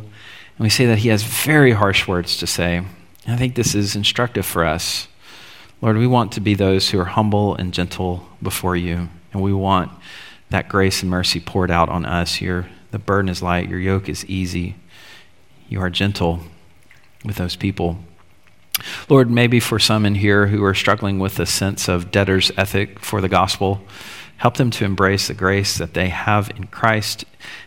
And 0.56 0.64
we 0.64 0.70
say 0.70 0.86
that 0.86 0.98
He 0.98 1.10
has 1.10 1.22
very 1.22 1.72
harsh 1.72 2.08
words 2.08 2.38
to 2.38 2.46
say. 2.46 2.78
And 2.78 2.88
I 3.26 3.36
think 3.36 3.54
this 3.54 3.74
is 3.74 3.94
instructive 3.94 4.46
for 4.46 4.64
us. 4.64 5.08
Lord, 5.82 5.98
we 5.98 6.06
want 6.06 6.32
to 6.32 6.40
be 6.40 6.54
those 6.54 6.90
who 6.90 6.98
are 6.98 7.04
humble 7.04 7.54
and 7.56 7.74
gentle 7.74 8.26
before 8.42 8.76
you, 8.76 9.10
and 9.34 9.42
we 9.42 9.52
want 9.52 9.92
that 10.48 10.70
grace 10.70 11.02
and 11.02 11.10
mercy 11.10 11.40
poured 11.40 11.70
out 11.70 11.90
on 11.90 12.06
us. 12.06 12.40
Your, 12.40 12.68
the 12.90 12.98
burden 12.98 13.28
is 13.28 13.42
light, 13.42 13.68
your 13.68 13.80
yoke 13.80 14.08
is 14.08 14.24
easy. 14.24 14.76
You 15.68 15.80
are 15.80 15.90
gentle 15.90 16.40
with 17.26 17.36
those 17.36 17.56
people. 17.56 17.98
Lord, 19.08 19.30
maybe 19.30 19.60
for 19.60 19.78
some 19.78 20.04
in 20.04 20.16
here 20.16 20.46
who 20.46 20.62
are 20.64 20.74
struggling 20.74 21.18
with 21.18 21.38
a 21.38 21.46
sense 21.46 21.88
of 21.88 22.10
debtor's 22.10 22.50
ethic 22.56 23.00
for 23.00 23.20
the 23.20 23.28
gospel, 23.28 23.80
help 24.36 24.56
them 24.56 24.70
to 24.70 24.84
embrace 24.84 25.28
the 25.28 25.34
grace 25.34 25.78
that 25.78 25.94
they 25.94 26.08
have 26.08 26.50
in 26.50 26.66
Christ 26.66 27.24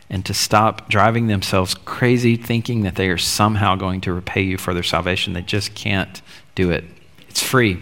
and 0.10 0.26
to 0.26 0.34
stop 0.34 0.90
driving 0.90 1.28
themselves 1.28 1.74
crazy 1.74 2.36
thinking 2.36 2.84
that 2.84 2.96
they 2.96 3.10
are 3.10 3.18
somehow 3.18 3.76
going 3.76 4.02
to 4.02 4.14
repay 4.14 4.42
you 4.42 4.58
for 4.58 4.74
their 4.74 4.84
salvation. 4.84 5.34
They 5.34 5.42
just 5.42 5.74
can't 5.74 6.22
do 6.56 6.72
it. 6.72 6.84
It's 7.28 7.42
free, 7.42 7.82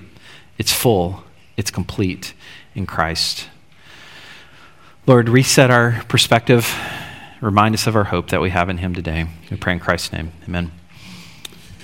it's 0.58 0.72
full, 0.72 1.24
it's 1.58 1.72
complete 1.72 2.34
in 2.76 2.86
Christ. 2.86 3.48
Lord, 5.06 5.30
reset 5.30 5.72
our 5.72 6.04
perspective. 6.10 6.74
Remind 7.40 7.76
us 7.76 7.88
of 7.88 7.96
our 7.96 8.06
hope 8.06 8.30
that 8.30 8.42
we 8.42 8.50
have 8.50 8.70
in 8.70 8.78
Him 8.78 8.94
today. 8.94 9.28
We 9.50 9.58
pray 9.58 9.74
in 9.74 9.80
Christ's 9.80 10.12
name. 10.12 10.32
Amen. 10.48 10.72